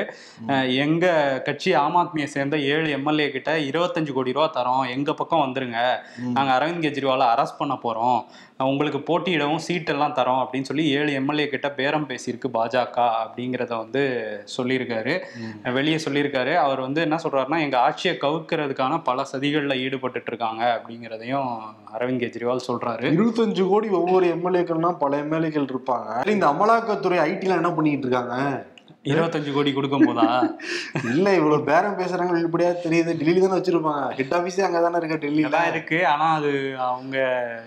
எங்க 0.84 1.06
கட்சி 1.44 1.72
ஆம் 1.82 1.98
ஆத்மியை 2.02 2.30
சேர்ந்த 2.36 2.58
ஏழு 2.58 2.90
எம்எல்ஏ 2.90 3.28
கிட்ட 3.30 3.58
இருபத்தஞ்சு 3.58 4.12
கோடி 4.12 4.36
ரூபா 4.38 4.48
தரோம். 4.58 4.90
எங்க 4.96 5.14
பக்கம் 5.14 5.44
வந்துருங்க. 5.46 5.80
நாங்க 6.36 6.52
அரவிந்த் 6.58 6.86
கெஜ்ரிவாலை 6.86 7.28
அரெஸ்ட் 7.34 7.60
பண்ண 7.62 7.76
போறோம். 7.84 8.20
உங்களுக்கு 8.72 8.98
போட்டியிடவும் 9.06 9.62
சீட் 9.66 9.88
எல்லாம் 9.88 10.16
தரோம் 10.18 10.42
அப்படின்னு 10.42 10.68
சொல்லி 10.68 10.84
ஏழு 10.98 11.12
எம்எல்ஏ 11.12 11.46
கிட்ட 11.48 11.68
பேரம் 11.78 12.08
பேசியிருக்கு 12.08 12.48
பாஜக. 12.56 12.82
பாஜக 12.84 13.10
அப்படிங்கிறத 13.24 13.76
வந்து 13.76 14.02
சொல்லியிருக்காரு. 14.56 15.20
வெளியே 15.72 15.96
சொல்லியிருக்காரு. 15.96 16.54
அவர் 16.54 16.80
வந்து 16.80 17.00
என்ன 17.00 17.16
சொல்றாருன்னா 17.22 17.60
எங்க 17.60 17.78
ஆட்சியை 17.78 18.16
கவுக்கிறதுக்கான 18.20 19.00
பல 19.04 19.26
சதிகளில் 19.32 19.78
ஈடுபட்டுட்டு 19.78 20.26
இருக்காங்க 20.26 20.82
அப்படிங்கிறதையும் 20.82 21.48
அரவிந்த் 21.98 22.22
கெஜ்ரிவால் 22.24 22.66
சொல்றாரு. 22.68 23.04
இருபத்தஞ்சு 23.18 23.68
கோடி 23.68 23.88
ஒவ்வொரு 23.88 24.26
எம்எல்ஏக்கள்னா 24.26 24.98
பல 24.98 25.20
எம்எல்ஏக்கள் 25.20 25.74
இருப்பாங்க. 25.74 26.28
இந்த 26.28 26.46
அமலாக்கத்துறை 26.46 27.18
ஐடில 27.28 27.48
என்ன 27.48 27.70
பண்ணிட்டு 27.70 28.06
இருக்காங்க? 28.06 28.66
இருபத்தஞ்சு 29.04 29.52
கோடி 29.52 29.72
கொடுக்கும் 29.72 30.04
போதா 30.04 30.48
இல்ல 31.04 31.34
இவ்வளவு 31.34 31.64
பேரம் 31.64 31.98
பேசுறாங்க 31.98 32.32
வெளிப்படையா 32.32 32.74
தெரியுது. 32.84 33.12
டெல்லியில 33.14 33.48
தானே 33.48 33.60
வச்சிருப்பாங்க. 33.60 34.10
ஹெட் 34.10 34.32
ஆபீஸே 34.32 34.60
அங்க 34.60 34.80
தானே 34.80 34.96
இருக்கு 34.96 35.26
டெல்லியில. 35.26 35.44
எல்லாம் 35.44 35.68
இருக்கு. 35.68 36.06
ஆனா 36.06 36.34
அது 36.34 36.74
அவங்க 36.78 37.16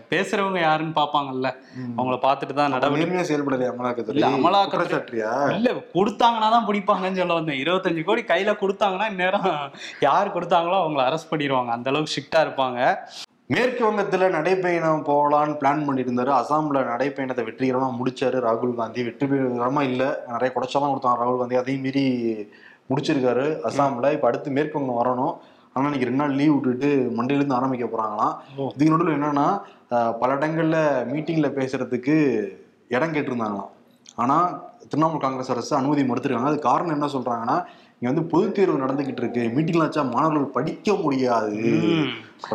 பேசுறவங்க 0.10 0.60
யாருன்னு 0.60 1.02
பாப்பாங்கல்ல. 1.02 1.50
அவங்கள 1.98 2.18
பார்த்துட்டு 2.22 2.54
தான் 2.54 2.70
நடவடிக்கை 2.70 3.20
செயல்படலையா 3.20 3.72
அமலாக்கத்துறை? 3.74 4.10
இல்ல, 4.10 4.28
அமலாக்கத்துறை- 4.28 4.66
குற்றச்சாட்டியா 4.68 5.56
இல்ல 5.56 5.72
கொடுத்தாங்கன்னா 5.94 6.50
தான் 6.50 6.66
பிடிப்பாங்கன்னு 6.68 7.16
சொல்ல 7.16 7.34
வந்தேன். 7.34 7.64
இருபத்தஞ்சு 7.64 8.04
கோடி 8.04 8.22
கையில 8.22 8.56
கொடுத்தாங்கன்னா 8.62 9.10
இந்நேரம் 9.10 9.72
யார் 10.00 10.40
கொடுத்தாங்களோ 10.40 10.78
அவங்கள 10.84 11.06
அரெஸ்ட் 11.10 11.32
பண்ணிடுவாங்க 11.32 11.68
அந்த 11.68 11.90
அளவுக்கு 11.90 12.14
ஸ்ட்ரிக்டா 12.14 12.40
இருப்பாங்க. 12.40 12.98
மேற்கு 13.50 13.92
வங்கத்துல 13.92 14.26
நடைப்பயணம் 14.36 15.04
போகலான்னு 15.10 15.54
பிளான் 15.62 15.84
பண்ணியிருந்தாரு. 15.88 16.32
அசாம்ல 16.40 16.80
நடைப்பயணத்தை 16.92 17.44
வெற்றிகரமா 17.50 17.88
முடிச்சாரு 18.00 18.40
ராகுல் 18.48 18.76
காந்தி. 18.76 19.04
வெற்றி 19.04 19.28
பெறமா 19.28 19.82
இல்ல. 19.82 20.24
நிறைய 20.28 20.56
குடைச்சாலும் 20.56 20.92
கொடுத்தாங்க 20.94 21.20
ராகுல் 21.22 21.38
காந்தி. 21.38 21.56
அதையும் 21.56 21.82
மீறி 21.82 22.04
முடிச்சிருக்காரு 22.90 23.46
அசாம்ல. 23.70 24.12
இப்ப 24.14 24.28
அடுத்து 24.28 24.52
மேற்கு 24.52 24.80
வங்கம் 24.80 25.00
வரணும். 25.04 25.34
ஆனா 25.74 25.86
இன்னைக்கு 25.88 26.08
ரெண்டு 26.08 26.24
நாள் 26.24 26.36
லீவ் 26.36 26.54
விட்டுட்டு 26.54 26.90
மண்டேல 27.18 27.36
இருந்து 27.36 27.56
ஆரம்பிக்க 27.56 27.86
போறாங்களாம். 27.86 28.36
ஓ. 28.58 28.72
இதுக்கு 28.76 28.94
நடுவில் 28.94 29.22
என்னன்னா 29.22 29.48
பல 30.20 30.36
இடங்கள்ல 30.36 30.78
மீட்டிங்ல 31.14 31.50
பேசுறதுக்கு 31.60 32.16
இடம் 32.88 33.14
கேட்டிருந்தாங்களாம். 33.14 33.72
ஆனா 34.16 34.38
திரிணாமுல் 34.90 35.20
காங்கிரஸ் 35.20 35.52
அரசு 35.52 35.76
அனுமதி 35.76 36.04
மறுத்திருக்காங்க. 36.04 36.52
அது 36.52 36.60
காரணம் 36.60 36.94
என்ன 36.94 37.06
சொல்றாங்கன்னா 37.06 37.58
இங்க 38.00 38.10
வந்து 38.10 38.24
பொதுத் 38.32 38.56
தேர்வு 38.56 38.82
நடந்துகிட்டு 38.82 39.22
இருக்கு. 39.24 39.44
மீட்டிங்ல 39.54 39.86
வச்சா 39.86 40.02
மாணவர்கள் 40.16 40.56
படிக்க 40.58 40.94
முடியாது. 41.04 41.56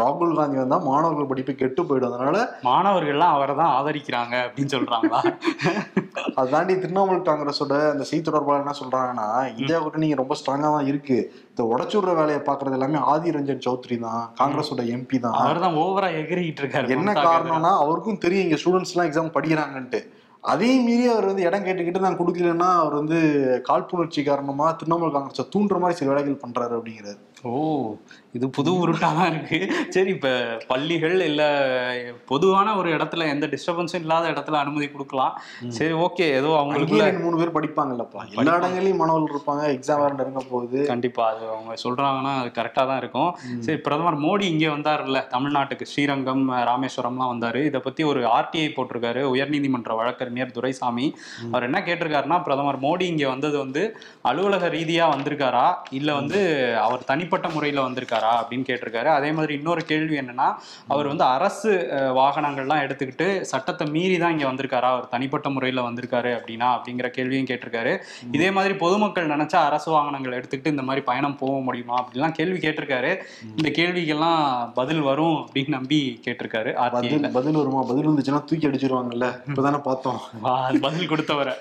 ராகுல் 0.01 0.37
காந்தி 0.39 0.57
வந்தா 0.61 0.77
மாணவர்கள் 0.89 1.29
படிப்பு 1.31 1.53
கெட்டு 1.63 1.83
போயிடும். 1.89 2.11
அதனால 2.11 2.37
மாணவர்கள்லாம் 2.69 3.35
அவரை 3.37 3.55
தான் 3.61 3.73
ஆதரிக்கிறாங்க 3.79 4.35
அப்படின்னு 4.45 4.75
சொல்றாங்களா? 4.75 5.21
அதை 6.37 6.47
தாண்டி 6.55 6.77
திரிணாமுல் 6.83 7.27
காங்கிரஸோட 7.31 7.75
அந்த 7.95 8.07
செய்தி 8.11 8.25
தொடர்பாளர் 8.29 8.65
என்ன 8.65 8.77
சொல்றாங்கன்னா 8.83 9.27
இந்தியா 9.59 9.81
கூட்டணி 9.85 10.13
ரொம்ப 10.23 10.37
ஸ்ட்ராங்கா 10.41 10.71
தான் 10.77 10.89
இருக்கு. 10.93 11.19
இந்த 11.51 11.63
உடச்சுடுற 11.73 12.15
வேலையை 12.21 12.41
பாக்குறது 12.49 12.79
எல்லாமே 12.81 13.03
ஆதி 13.13 13.37
ரஞ்சன் 13.39 13.67
சௌத்ரி 13.69 13.99
தான். 14.07 14.23
காங்கிரஸோட 14.41 14.85
எம்பி 14.97 15.21
தான். 15.27 15.39
அவர் 15.45 15.65
தான் 15.67 15.79
ஓவரா 15.85 16.11
எகிரிக்கிட்டு 16.23 16.63
இருக்காரு 16.65 16.97
என்ன 16.99 17.19
காரணம்னா 17.29 17.73
அவருக்கும் 17.85 18.25
தெரியும் 18.27 18.47
இங்க 18.49 18.61
ஸ்டூடெண்ட்ஸ் 18.63 18.95
எல்லாம் 18.95 19.11
எக்ஸாம் 19.11 19.37
படிக்கிறாங்கன்ட்டு. 19.39 20.03
அதையும் 20.51 20.87
மீறி 20.87 21.05
அவர் 21.11 21.29
வந்து 21.31 21.45
இடம் 21.49 21.67
கேட்டுக்கிட்டு 21.67 22.05
நான் 22.05 22.21
கொடுக்கலன்னா 22.21 22.69
அவர் 22.83 22.95
வந்து 23.01 23.19
காழ்ப்புணர்ச்சி 23.69 24.23
காரணமா 24.31 24.69
திரிணாமுல் 24.79 25.15
காங்கிரஸை 25.17 25.45
தூண்டுற 25.53 25.79
மாதிரி 25.83 25.99
சில 25.99 26.11
வேலைகள் 26.13 26.43
பண்றாரு 26.47 26.75
அப்படிங்கிறாரு. 26.79 27.21
ஓ 27.51 27.53
இது 28.37 28.47
புது 28.57 28.71
உருட்டா 28.81 29.09
தான் 29.17 29.31
இருக்கு. 29.33 29.59
சரி 29.95 30.11
இப்ப 30.17 30.29
பள்ளிகள் 30.69 31.15
இல்ல 31.29 31.43
பொதுவான 32.31 32.75
ஒரு 32.81 32.89
இடத்துல 32.97 33.27
எந்த 33.35 33.47
டிஸ்டர்பன்ஸும் 33.53 34.03
இல்லாத 34.05 34.27
இடத்துல 34.35 34.59
அனுமதி 34.65 34.87
கொடுக்கலாம். 34.91 35.33
சரி 35.79 35.95
ஓகே 36.05 36.27
ஏதோ 36.39 36.51
அவங்களுக்குள்ள 36.59 37.07
மூணு 37.25 37.41
பேர் 37.41 37.55
படிப்பாங்கல்லப்பா. 37.57 38.21
எல்லா 38.37 38.55
இடங்களையும் 38.61 39.01
மாணவர்கள் 39.03 39.35
இருப்பாங்க 39.35 39.65
எக்ஸாம் 39.77 40.03
வேற 40.03 40.13
நெருங்க 40.21 40.43
போகுது. 40.53 40.81
கண்டிப்பா 40.93 41.25
அது 41.33 41.43
அவங்க 41.55 41.75
சொல்றாங்கன்னா 41.85 42.35
அது 42.43 42.53
கரெக்டா 42.59 42.85
தான் 42.91 43.01
இருக்கும். 43.03 43.33
சரி 43.67 43.81
பிரதமர் 43.89 44.23
மோடி 44.27 44.47
இங்க 44.53 44.69
வந்தாருல்ல 44.77 45.25
தமிழ்நாட்டுக்கு. 45.35 45.91
ஸ்ரீரங்கம் 45.95 46.45
ராமேஸ்வரம்லாம் 46.71 47.33
வந்தாரு. 47.35 47.63
இதை 47.71 47.83
பத்தி 47.89 48.05
ஒரு 48.13 48.23
ஆர்டிஐ 48.37 48.71
போட்டிருக்காரு 48.79 49.25
உயர்நீதிமன்ற 49.35 49.97
வழக்கறிஞர். 50.03 50.31
துரைசாமி. 50.57 51.07
அவர் 51.51 51.67
என்ன 51.69 51.79
கேட்டிருக்காருன்னா 51.87 52.39
பிரதமர் 52.43 52.81
மோடி 52.81 53.07
இங்க 53.13 53.29
வந்தது 53.29 53.57
வந்து 53.59 53.83
அலுவலக 54.31 54.69
ரீதியா 54.69 55.07
வந்திருக்காரா? 55.15 55.67
இல்ல 55.91 56.15
வந்து 56.15 56.41
அவர் 56.87 57.05
தனிப்பட்ட 57.05 57.49
முறையில 57.49 57.85
வந்திருக்காரா? 57.89 58.33
அப்படின்னு 58.41 58.67
கேட்டிருக்காரு. 58.71 59.09
அதே 59.19 59.33
மாதிரி 59.33 59.55
இன்னொரு 59.55 59.85
கேள்வி 59.85 60.17
என்னன்னா 60.19 60.49
அவர் 60.89 61.11
வந்து 61.13 61.25
அரசு 61.37 61.73
வாகனங்கள்லாம் 62.21 62.83
எடுத்துக்கிட்டு 62.87 63.29
சட்டத்தை 63.53 63.87
மீறி 63.97 64.19
தான் 64.19 64.35
இங்க 64.37 64.49
வந்திருக்காரா? 64.51 64.91
அவர் 64.95 65.09
தனிப்பட்ட 65.15 65.49
முறையில 65.57 65.87
வந்திருக்காரு 65.89 66.33
அப்படின்னா 66.39 66.69
அப்படிங்கிற 66.77 67.09
கேள்வியும் 67.19 67.51
கேட்டிருக்காரு. 67.53 67.95
இதே 68.33 68.51
மாதிரி 68.51 68.75
பொதுமக்கள் 68.75 69.31
நினைச்சா 69.35 69.61
அரசு 69.71 69.91
வாகனங்கள் 69.91 70.39
எடுத்துக்கிட்டு 70.41 70.75
இந்த 70.75 70.83
மாதிரி 70.83 71.05
பயணம் 71.11 71.39
போக 71.43 71.61
முடியுமா? 71.69 71.97
அப்படிலாம் 72.03 72.37
கேள்வி 72.41 72.59
கேட்டிருக்காரு. 72.67 73.13
இந்த 73.57 73.69
கேள்விக்கெல்லாம் 73.79 74.71
பதில் 74.75 75.01
வரும் 75.01 75.37
அப்படின்னு 75.41 75.77
நம்பி 75.79 76.01
கேட்டிருக்காரு. 76.27 76.71
பதில் 77.39 77.59
வருமா? 77.61 77.81
பதில் 77.91 78.09
வந்துச்சுன்னா 78.09 78.41
தூக்கி 78.51 78.67
அடிச்சிருவாங்கல்ல. 78.69 79.27
இப்பதானே 79.49 79.81
பார்த்தோம். 79.89 80.22
பதில் 80.81 81.09
கொடுத்தவரை 81.09 81.55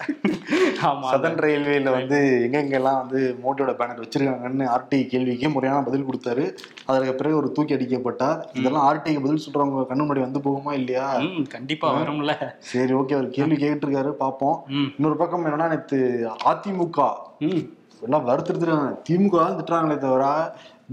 ஆமா 0.81 1.09
சதன் 1.11 1.39
ரயில்வேல 1.39 1.91
வந்து 1.91 2.17
எங்கெங்கெல்லாம் 2.45 2.99
வந்து 3.01 3.37
மோடியோட 3.43 3.75
பேனர் 3.75 4.01
வச்சிருக்காங்கன்னு 4.01 4.65
ஆர்டி 4.67 5.07
கேள்விக்கு 5.07 5.49
முறையான 5.49 5.83
பதில் 5.83 6.07
கொடுத்தாரு. 6.07 6.45
அதற்கு 6.85 7.15
பிறகு 7.15 7.35
ஒரு 7.35 7.51
தூக்கி 7.51 7.75
அடிக்கப்பட்டார். 7.75 8.39
இதெல்லாம் 8.53 8.87
ஆர்டிக்கு 8.87 9.21
பதில் 9.21 9.43
சொல்றவங்க 9.45 9.85
கண்ணு 9.87 10.03
முன்னாடி 10.03 10.19
வந்து 10.19 10.39
போகுமா 10.39 10.73
இல்லையா? 10.73 11.07
கண்டிப்பா 11.49 11.89
வரும்ல. 11.91 12.33
சரி 12.59 12.93
ஓகே 12.93 13.13
அவர் 13.13 13.29
கேள்வி 13.29 13.55
கேட்டிருக்காரு 13.55 14.09
பார்ப்போம். 14.13 14.57
ம். 14.69 14.89
இன்னொரு 14.97 15.17
பக்கம் 15.17 15.45
என்னன்னா 15.45 15.69
நேத்து 15.69 15.99
அதிமுக 16.45 16.99
எல்லாம் 18.01 18.27
வறுத்துருக்காங்க 18.27 18.97
திமுக 19.09 19.37
திட்டுறாங்களே 19.57 19.97
தவிர 19.97 20.25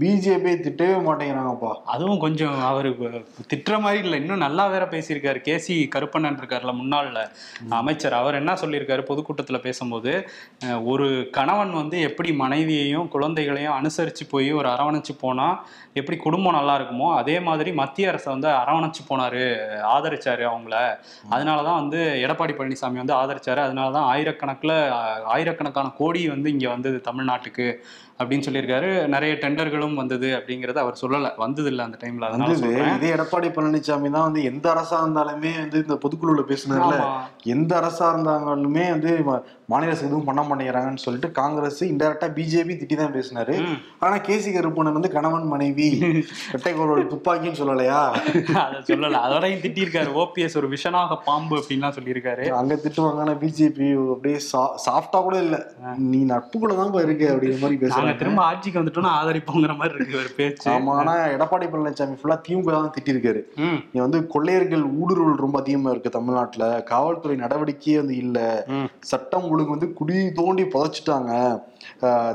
பிஜேபி 0.01 0.51
திட்டவே 0.65 0.97
மாட்டேங்கிறாங்கப்பா. 1.05 1.69
அதுவும் 1.93 2.21
கொஞ்சம் 2.23 2.57
அவரு 2.67 2.89
திட்டுற 3.51 3.75
மாதிரி 3.85 3.99
இல்லை. 4.05 4.17
இன்னும் 4.21 4.43
நல்லா 4.43 4.63
வேற 4.73 4.83
பேசியிருக்காரு. 4.93 5.39
கேசி 5.47 5.75
கருப்பண்ணன் 5.95 6.37
இருக்காருல்ல 6.41 6.73
முன்னாள் 6.79 7.09
அமைச்சர் 7.79 8.15
அவர் 8.19 8.37
என்ன 8.41 8.53
சொல்லியிருக்காரு? 8.61 9.03
பொதுக்கூட்டத்தில் 9.09 9.65
பேசும்போது 9.65 10.11
ஒரு 10.91 11.07
கணவன் 11.37 11.73
வந்து 11.81 11.99
எப்படி 12.09 12.31
மனைவியையும் 12.43 13.11
குழந்தைகளையும் 13.15 13.77
அனுசரித்து 13.79 14.25
போய் 14.33 14.51
ஒரு 14.59 14.69
அரவணைச்சு 14.75 15.15
போனா 15.23 15.47
எப்படி 15.99 16.17
குடும்பம் 16.25 16.57
நல்லா 16.59 16.75
இருக்குமோ 16.79 17.07
அதே 17.21 17.37
மாதிரி 17.47 17.71
மத்திய 17.81 18.11
அரசை 18.11 18.29
வந்து 18.35 18.49
அரவணைச்சு 18.61 19.03
போனாரு 19.09 19.43
ஆதரிச்சாரு 19.95 20.45
அவங்கள. 20.51 20.75
அதனால 21.33 21.57
தான் 21.69 21.79
வந்து 21.81 22.01
எடப்பாடி 22.25 22.53
பழனிசாமி 22.59 23.01
வந்து 23.03 23.17
ஆதரிச்சாரு. 23.21 23.61
அதனால 23.67 23.89
தான் 23.97 24.09
ஆயிரக்கணக்கில் 24.13 24.75
ஆயிரக்கணக்கான 25.35 25.93
கோடி 26.01 26.21
வந்து 26.35 26.53
இங்கே 26.55 26.69
வந்தது 26.75 26.99
தமிழ்நாட்டுக்கு 27.09 27.67
அப்படின்னு 28.21 28.45
சொல்லியிருக்காரு. 28.45 28.87
நிறைய 29.13 29.33
டெண்டர்களும் 29.43 29.88
வந்தது 29.97 30.27
அப்படிங்கறத 30.37 30.79
அவர் 30.83 30.99
சொல்லலை. 31.01 31.31
வந்தது 31.37 31.69
இல்லை 31.69 31.85
அந்த 31.85 31.97
டைம்ல 32.03 32.29
வந்தது. 32.31 32.69
இதே 32.95 33.09
எடப்பாடி 33.15 33.49
பழனிசாமி 33.49 34.11
தான் 34.11 34.27
வந்து 34.27 34.43
எந்த 34.43 34.65
அரசா 34.73 34.97
இருந்தாலுமே 35.03 35.53
வந்து 35.59 35.77
இந்த 35.85 35.97
பொதுக்குழுல 36.03 36.43
பேசினார்ல. 36.51 36.97
எந்த 37.55 37.71
அரசா 37.81 38.07
இருந்தாலுமே 38.13 38.85
வந்து 38.95 39.11
மாநில 39.71 39.91
அரசு 39.91 40.05
எதுவும் 40.05 40.27
பண்ண 40.27 40.41
மாட்டேங்கிறாங்கன்னு 40.41 41.03
சொல்லிட்டு 41.05 41.31
காங்கிரஸ் 41.31 41.81
இன்டெரக்டா 41.89 42.27
பிஜேபி 42.37 42.73
திட்டி 42.79 42.95
தான் 42.95 43.13
பேசினாரு. 43.17 43.55
ஆனா 44.05 44.15
கேசி 44.27 44.49
கருப்பணன் 44.55 44.97
வந்து 44.97 45.11
கணவன் 45.15 45.47
மனைவி. 45.53 45.89
இரட்டைக்கோளோட 46.51 47.01
துப்பாக்கின்னு 47.11 47.59
சொல்லலையா? 47.59 47.99
அதை 48.65 48.79
சொல்லல. 48.89 49.19
அதோடையும் 49.27 49.61
திட்டியிருக்காரு. 49.65 50.09
ஓபிஎஸ் 50.23 50.57
ஒரு 50.61 50.67
விஷனாக 50.75 51.17
பாம்பு 51.27 51.55
அப்படின்லாம் 51.59 51.95
சொல்லியிருக்காரு. 51.97 52.45
அங்க 52.61 52.75
திட்டுவாங்க 52.85 53.21
ஆனா 53.25 53.35
பிஜேபி 53.43 53.89
அப்படியே 54.15 54.39
சாஃப்டா 54.85 55.21
கூட 55.27 55.37
இல்ல. 55.45 55.57
நீ 56.11 56.21
நட்புக்குள்ள 56.33 56.75
தான் 56.79 56.97
இருக்க 57.07 57.25
அப்படிங்கிற 57.33 57.61
மாதிரி 57.65 57.79
பேசுறாங்க. 57.83 58.15
திரும்ப 58.23 58.41
ஆட்சிக்கு 58.49 58.81
வந்துட்டோம்னா 58.81 59.13
ஆதரிப்போங்கிற 59.19 59.75
மாதிரி 59.79 59.97
இருக்கு 59.97 60.19
ஒரு 60.21 60.31
பேச்சு. 60.37 60.67
ஆமா 60.73 60.93
ஆனா 61.01 61.13
எடப்பாடி 61.35 61.67
பழனிசாமி 61.71 62.17
ஃபுல்லா 62.19 62.37
திமுக 62.47 62.71
தான் 62.75 62.93
திட்டிருக்காரு. 62.95 63.41
இங்க 63.89 64.01
வந்து 64.05 64.21
கொள்ளையர்கள் 64.27 64.85
ஊடுருவல் 64.99 65.43
ரொம்ப 65.45 65.57
அதிகமா 65.59 65.93
இருக்கு 65.95 66.15
தமிழ்நாட்டுல. 66.17 66.67
காவல்துறை 66.91 67.37
நடவடிக்கையே 67.43 67.97
வந்து 68.01 68.17
இல்ல. 68.23 68.37
சட்டம் 69.11 69.49
ஒழுங்கு 69.51 69.75
வந்து 69.77 69.89
குடி 69.93 70.17
தோண்டி 70.39 70.65
புதைச்சிட்டாங்க. 70.75 71.31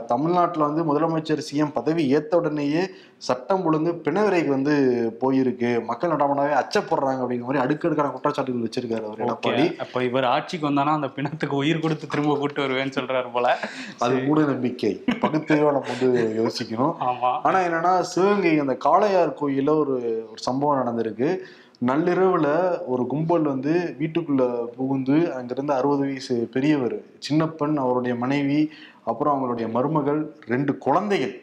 தமிழ்நாட்டுல 0.06 0.68
வந்து 0.70 0.82
முதலமைச்சர் 0.90 1.42
சிஎம் 1.48 1.74
பதவி 1.74 2.02
ஏத்த 2.16 2.34
உடனேயே 2.34 2.82
சட்டம் 3.16 3.64
ஒழுங்கு 3.64 4.00
பிணவரைக்கு 4.04 4.46
வந்து 4.46 4.74
போயிருக்கு. 5.20 5.84
மக்கள் 5.84 6.10
நடமாடவே 6.10 6.52
அச்சப்படுறாங்க 6.60 7.22
அப்படிங்கிற 7.24 7.48
மாதிரி 7.48 7.64
அடுக்கடுக்கான 7.64 8.12
குற்றச்சாட்டுகள் 8.14 8.66
வச்சிருக்காரு 8.66 9.04
அவர் 9.04 9.22
எடப்பாடி. 9.26 9.78
அப்ப 9.78 10.02
இவர் 10.02 10.24
ஆட்சிக்கு 10.24 10.70
வந்தானா 10.70 10.94
அந்த 10.98 11.06
பிணத்துக்கு 11.06 11.56
உயிர் 11.56 11.80
கொடுத்து 11.80 12.06
திரும்ப 12.06 12.36
கூட்டு 12.36 12.62
வருவேன்னு 12.62 12.96
சொல்றாரு 12.98 13.32
போல. 13.32 13.58
அது 13.98 14.14
மூட 14.18 14.40
நம்பிக்கை 14.40 15.04
பகுத்தையோ 15.08 15.66
நம்ம 15.72 15.92
வந்து 15.92 16.10
யோசிக்கணும். 16.40 16.94
ஆமா. 17.00 17.32
ஆனா 17.42 17.58
என்னன்னா 17.58 18.00
சிவகங்கை 18.00 18.58
அந்த 18.58 18.76
காளையார் 18.84 19.38
கோயில்ல 19.40 19.68
ஒரு 19.68 19.96
ஒரு 20.30 20.40
சம்பவம் 20.48 20.80
நடந்திருக்கு. 20.80 21.38
நள்ளிரவுல 21.86 22.48
ஒரு 22.86 23.06
கும்பல் 23.06 23.42
வந்து 23.42 23.96
வீட்டுக்குள்ள 23.98 24.66
புகுந்து 24.66 25.34
அங்கிருந்து 25.34 25.72
அறுபது 25.72 26.00
வயசு 26.00 26.48
பெரியவர் 26.52 26.94
சின்னப்பன் 27.26 27.74
அவருடைய 27.74 28.16
மனைவி 28.16 28.70
அப்புறம் 29.04 29.32
அவங்களுடைய 29.34 29.66
மருமகள் 29.70 30.20
ரெண்டு 30.52 30.78
குழந்தைகள். 30.78 31.34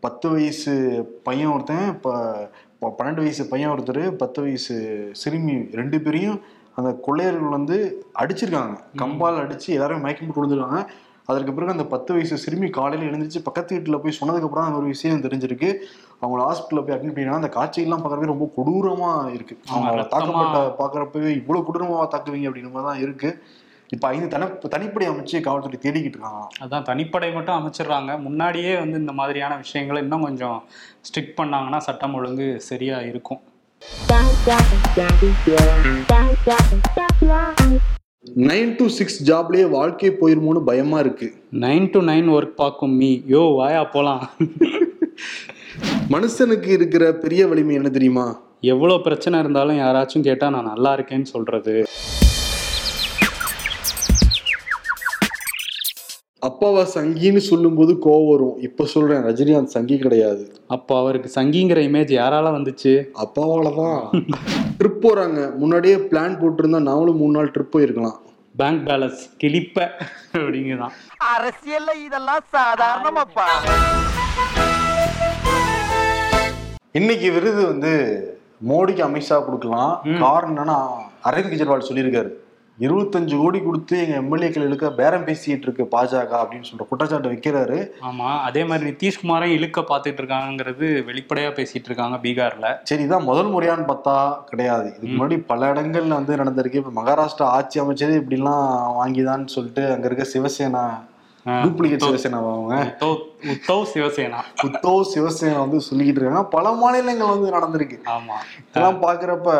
பத்து 0.00 0.26
வயசு 0.30 0.72
பையன் 1.26 1.52
ஒருத்தன் 1.52 1.86
இப்போ 1.94 2.12
பன்னெண்டு 2.98 3.22
வயசு 3.24 3.42
பையன் 3.48 3.72
ஒருத்தர் 3.74 4.02
பத்து 4.16 4.42
வயசு 4.42 4.74
சிறுமி 5.12 5.54
ரெண்டு 5.80 5.98
பேரையும் 6.00 6.40
அந்த 6.78 6.90
கொள்ளையர்கள் 7.06 7.56
வந்து 7.58 7.76
அடிச்சிருக்காங்க. 8.22 8.76
கம்பால் 9.02 9.40
அடிச்சு 9.44 9.68
எல்லாரும் 9.76 10.04
மயக்கம் 10.04 10.28
போட்டு 10.28 10.42
விழுந்துருக்காங்க. 10.42 10.82
அதற்கு 11.30 11.52
பிறகு 11.54 11.74
அந்த 11.74 11.84
பத்து 11.86 12.10
வயசு 12.14 12.36
சிறுமி 12.44 12.68
காலையில 12.76 13.08
எழுந்திருச்சு 13.10 13.42
பக்கத்து 13.48 13.76
வீட்டுல 13.76 13.98
போய் 14.02 14.18
சொன்னதுக்கு 14.20 14.48
அப்புறம் 14.48 14.66
அந்த 14.68 14.78
ஒரு 14.80 14.88
விஷயம் 14.94 15.24
தெரிஞ்சிருக்கு. 15.26 15.70
அவங்கள 16.22 16.40
ஹாஸ்பிட்டல்ல 16.48 16.82
போய் 16.86 16.96
அட்மிட் 16.96 17.16
பண்ணினா 17.16 17.40
அந்த 17.40 17.50
காட்சியெல்லாம் 17.58 18.02
பார்க்கறவே 18.04 18.32
ரொம்ப 18.32 18.46
கொடூரமா 18.56 19.10
இருக்கு. 19.36 19.54
ஆமா, 19.68 19.76
அவங்க 19.76 20.04
தாக்கப்பட்ட 20.14 20.58
பாக்குறப்பவே 20.80 21.30
இவ்வளவு 21.40 21.66
கொடூரமா 21.68 21.98
தாக்குவீங்க 22.14 22.48
அப்படின்னு 22.50 22.74
மாதிரி 22.76 22.88
தான் 22.90 23.02
இருக்கு. 23.06 23.30
இப்ப 23.94 24.06
ஐந்து 24.14 24.28
தனி 24.32 24.44
தனிப்படை 24.74 25.06
அமைச்சு 25.12 25.38
காவல்துறை 25.46 25.78
தேடிக்கிட்டு 25.82 26.16
இருக்காங்க 26.16 26.42
அதான் 26.64 26.86
தனிப்படை 26.90 27.28
மட்டும் 27.34 27.56
அமைச்சிடுறாங்க. 27.56 28.12
முன்னாடியே 28.26 28.70
வந்து 28.82 28.96
இந்த 29.02 29.12
மாதிரியான 29.18 29.56
விஷயங்களை 29.56 29.98
இன்னும் 30.02 30.24
கொஞ்சம் 30.26 30.58
ஸ்ட்ரிக்ட் 31.06 31.34
பண்ணாங்கன்னா 31.40 31.80
சட்டம் 31.86 32.14
ஒழுங்கு 32.18 32.46
சரியா 32.68 32.98
இருக்கும். 33.10 33.40
நைன் 38.50 38.72
டு 38.78 38.86
சிக்ஸ் 38.98 39.20
ஜாப்லயே 39.30 39.66
வாழ்க்கை 39.76 40.10
போயிருமோன்னு 40.22 40.62
பயமா 40.70 40.98
இருக்கு. 40.98 41.28
நைன் 41.66 41.90
டு 41.94 42.02
நைன் 42.10 42.30
ஒர்க் 42.36 42.58
பார்க்கும் 42.62 42.96
மீ 43.02 43.12
யோ 43.34 43.44
வாயா 43.60 43.84
போலாம். 43.96 44.24
மனுஷனுக்கு 46.14 46.70
இருக்கிற 46.78 47.04
பெரிய 47.24 47.42
வலிமை 47.52 47.74
என்ன 47.80 47.92
தெரியுமா? 47.98 48.26
எவ்வளோ 48.74 48.96
பிரச்சனை 49.08 49.36
இருந்தாலும் 49.44 49.80
யாராச்சும் 49.84 50.28
கேட்டா 50.30 50.48
நான் 50.56 50.70
நல்லா 50.72 50.92
இருக்கேன்னு 50.96 51.28
சொல்றது. 51.36 51.76
அப்பாவா 56.46 56.86
சங்கின்னு 56.94 57.36
சொல்லும்போது 57.36 57.92
கோவம் 57.92 58.30
வரும். 58.30 58.58
இப்ப 58.58 58.84
சொல்றேன் 58.84 59.24
ரஜினிகாந்த் 59.24 59.74
சங்கி 59.74 59.98
கிடையாது. 59.98 60.52
அப்போ 60.66 60.98
அவருக்கு 60.98 61.30
சங்கிங்கிற 61.34 61.80
இமேஜ் 61.88 62.12
யாரால 62.20 62.48
வந்துச்சு? 62.56 63.04
அப்பாவால 63.24 63.76
தான் 63.76 64.10
ட்ரிப் 64.78 64.98
போறாங்க. 65.00 65.54
முன்னாடியே 65.54 65.96
பிளான் 65.96 66.36
போட்டிருந்தா 66.40 66.80
நாமளும் 66.88 67.16
மூணு 67.16 67.30
நாள் 67.30 67.50
ட்ரிப் 67.50 67.76
போயிருக்கலாம். 67.76 68.18
பேங்க் 68.56 68.86
பேலன்ஸ் 68.86 69.22
கிளிப்ப 69.42 69.88
அப்படிங்கதான். 70.32 70.94
அரசியல்ல 71.36 71.90
இதெல்லாம் 72.06 72.44
சாதாரணமாப்பா. 72.52 73.48
இன்னைக்கு 76.92 77.32
விருது 77.32 77.66
வந்து 77.66 77.92
மோடிக்கு 78.68 79.04
அமித்ஷா 79.08 79.44
கொடுக்கலாம். 79.44 80.02
காரணம் 80.20 80.56
என்னன்னா 80.56 80.78
அரவிந்த் 81.28 81.52
கெஜ்ரிவால் 81.52 81.88
சொல்லியிருக்காரு. 81.88 82.32
இருபத்தஞ்சு 82.78 83.36
கோடி 83.38 83.58
கொடுத்து 83.60 83.96
எங்க 84.04 84.14
எம்எல்ஏக்கள் 84.20 84.66
இழுக்க 84.66 84.90
பேரம் 84.90 85.26
பேசிட்டு 85.26 85.62
இருக்கு 85.62 85.84
பாஜக 85.90 86.32
அப்படின்னு 86.42 86.68
சொல்ற 86.68 86.84
குற்றச்சாட்டு 86.88 87.32
வைக்கிறாரு. 87.32 87.78
ஆமா 88.08 88.28
அதே 88.48 88.64
மாதிரி 88.64 88.90
நிதிஷ்குமாரையும் 88.90 89.58
இழுக்க 89.58 89.80
பார்த்துட்டு 89.80 90.20
இருக்காங்கிறது 90.22 90.88
வெளிப்படையா 91.08 91.50
பேசிட்டு 91.58 91.84
இருக்காங்க 91.84 92.16
பீகார்ல. 92.16 92.68
சரி 92.82 93.06
இதான் 93.06 93.28
முதல் 93.30 93.52
முறையான்னு 93.54 93.86
பார்த்தா 93.92 94.16
கிடையாது. 94.50 94.88
இதுக்கு 94.96 95.14
முன்னாடி 95.18 95.38
பல 95.52 95.72
இடங்கள்ல 95.72 96.20
வந்து 96.20 96.36
நடந்திருக்கு. 96.36 96.82
இப்ப 96.82 96.94
மகாராஷ்டிரா 97.02 97.48
ஆட்சி 97.58 97.80
அமைச்சதே 97.80 98.20
இப்படிலாம் 98.22 98.66
வாங்கிதான்னு 99.00 99.54
சொல்லிட்டு 99.56 99.92
அங்க 99.92 100.06
இருக்க 100.06 100.26
சிவசேனா 100.34 100.84
டூப்ளிகேட் 101.46 102.02
சிவசேனா 102.06 102.32
அவங்க 102.32 102.96
உத்தவ் 102.98 103.86
சிவசேனா. 103.94 104.40
உத்தவ் 104.62 105.02
சிவசேனா 105.14 105.58
வந்து 105.58 105.80
சொல்லிக்கிட்டு 105.90 106.20
இருக்காங்க. 106.20 106.44
பல 106.44 106.70
மாநிலங்கள் 106.70 107.28
வந்து 107.28 107.50
நடந்திருக்கு. 107.50 107.98
ஆமா. 108.04 108.36
இதெல்லாம் 108.68 109.02
பாக்குறப்ப 109.02 109.50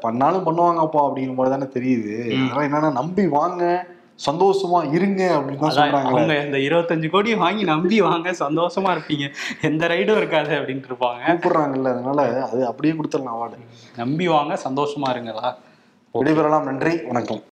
பண்ணாலும் 0.00 0.46
பண்ணுவாங்கப்பா 0.46 1.00
அப்படிங்கிற 1.00 1.34
மாதிரி 1.34 1.56
தானே 1.56 1.62
தெரியுது. 1.62 2.14
அதெல்லாம் 2.24 2.66
என்னன்னா 2.68 2.92
நம்பி 2.92 3.26
வாங்க 3.26 3.86
சந்தோஷமா 4.30 4.92
இருங்க 4.92 5.36
அப்படின்னு 5.36 5.70
சொல்றாங்க 5.70 6.02
அவங்க 6.02 6.44
இந்த 6.44 6.58
இருபத்தஞ்சு 6.58 7.10
கோடி 7.10 7.34
வாங்கி 7.34 7.62
நம்பி 7.62 8.00
வாங்க 8.00 8.30
சந்தோஷமா 8.30 8.96
இருப்பீங்க. 8.96 9.32
எந்த 9.62 9.86
ரைடும் 9.86 10.16
இருக்காது 10.16 10.48
அப்படின்ட்டு 10.48 10.90
இருப்பாங்க. 10.90 11.22
கூப்பிடுறாங்கல்ல 11.26 11.88
அதனால 11.88 12.48
அது 12.50 12.66
அப்படியே 12.66 12.94
கொடுத்துடலாம் 12.94 13.36
அவார்டு. 13.36 13.58
நம்பி 13.96 14.28
வாங்க 14.28 14.58
சந்தோஷமா 14.68 15.10
இருங்களா 15.10 15.54
விடைபெறலாம். 16.14 16.62
நன்றி. 16.62 17.00
வணக்கம். 17.06 17.40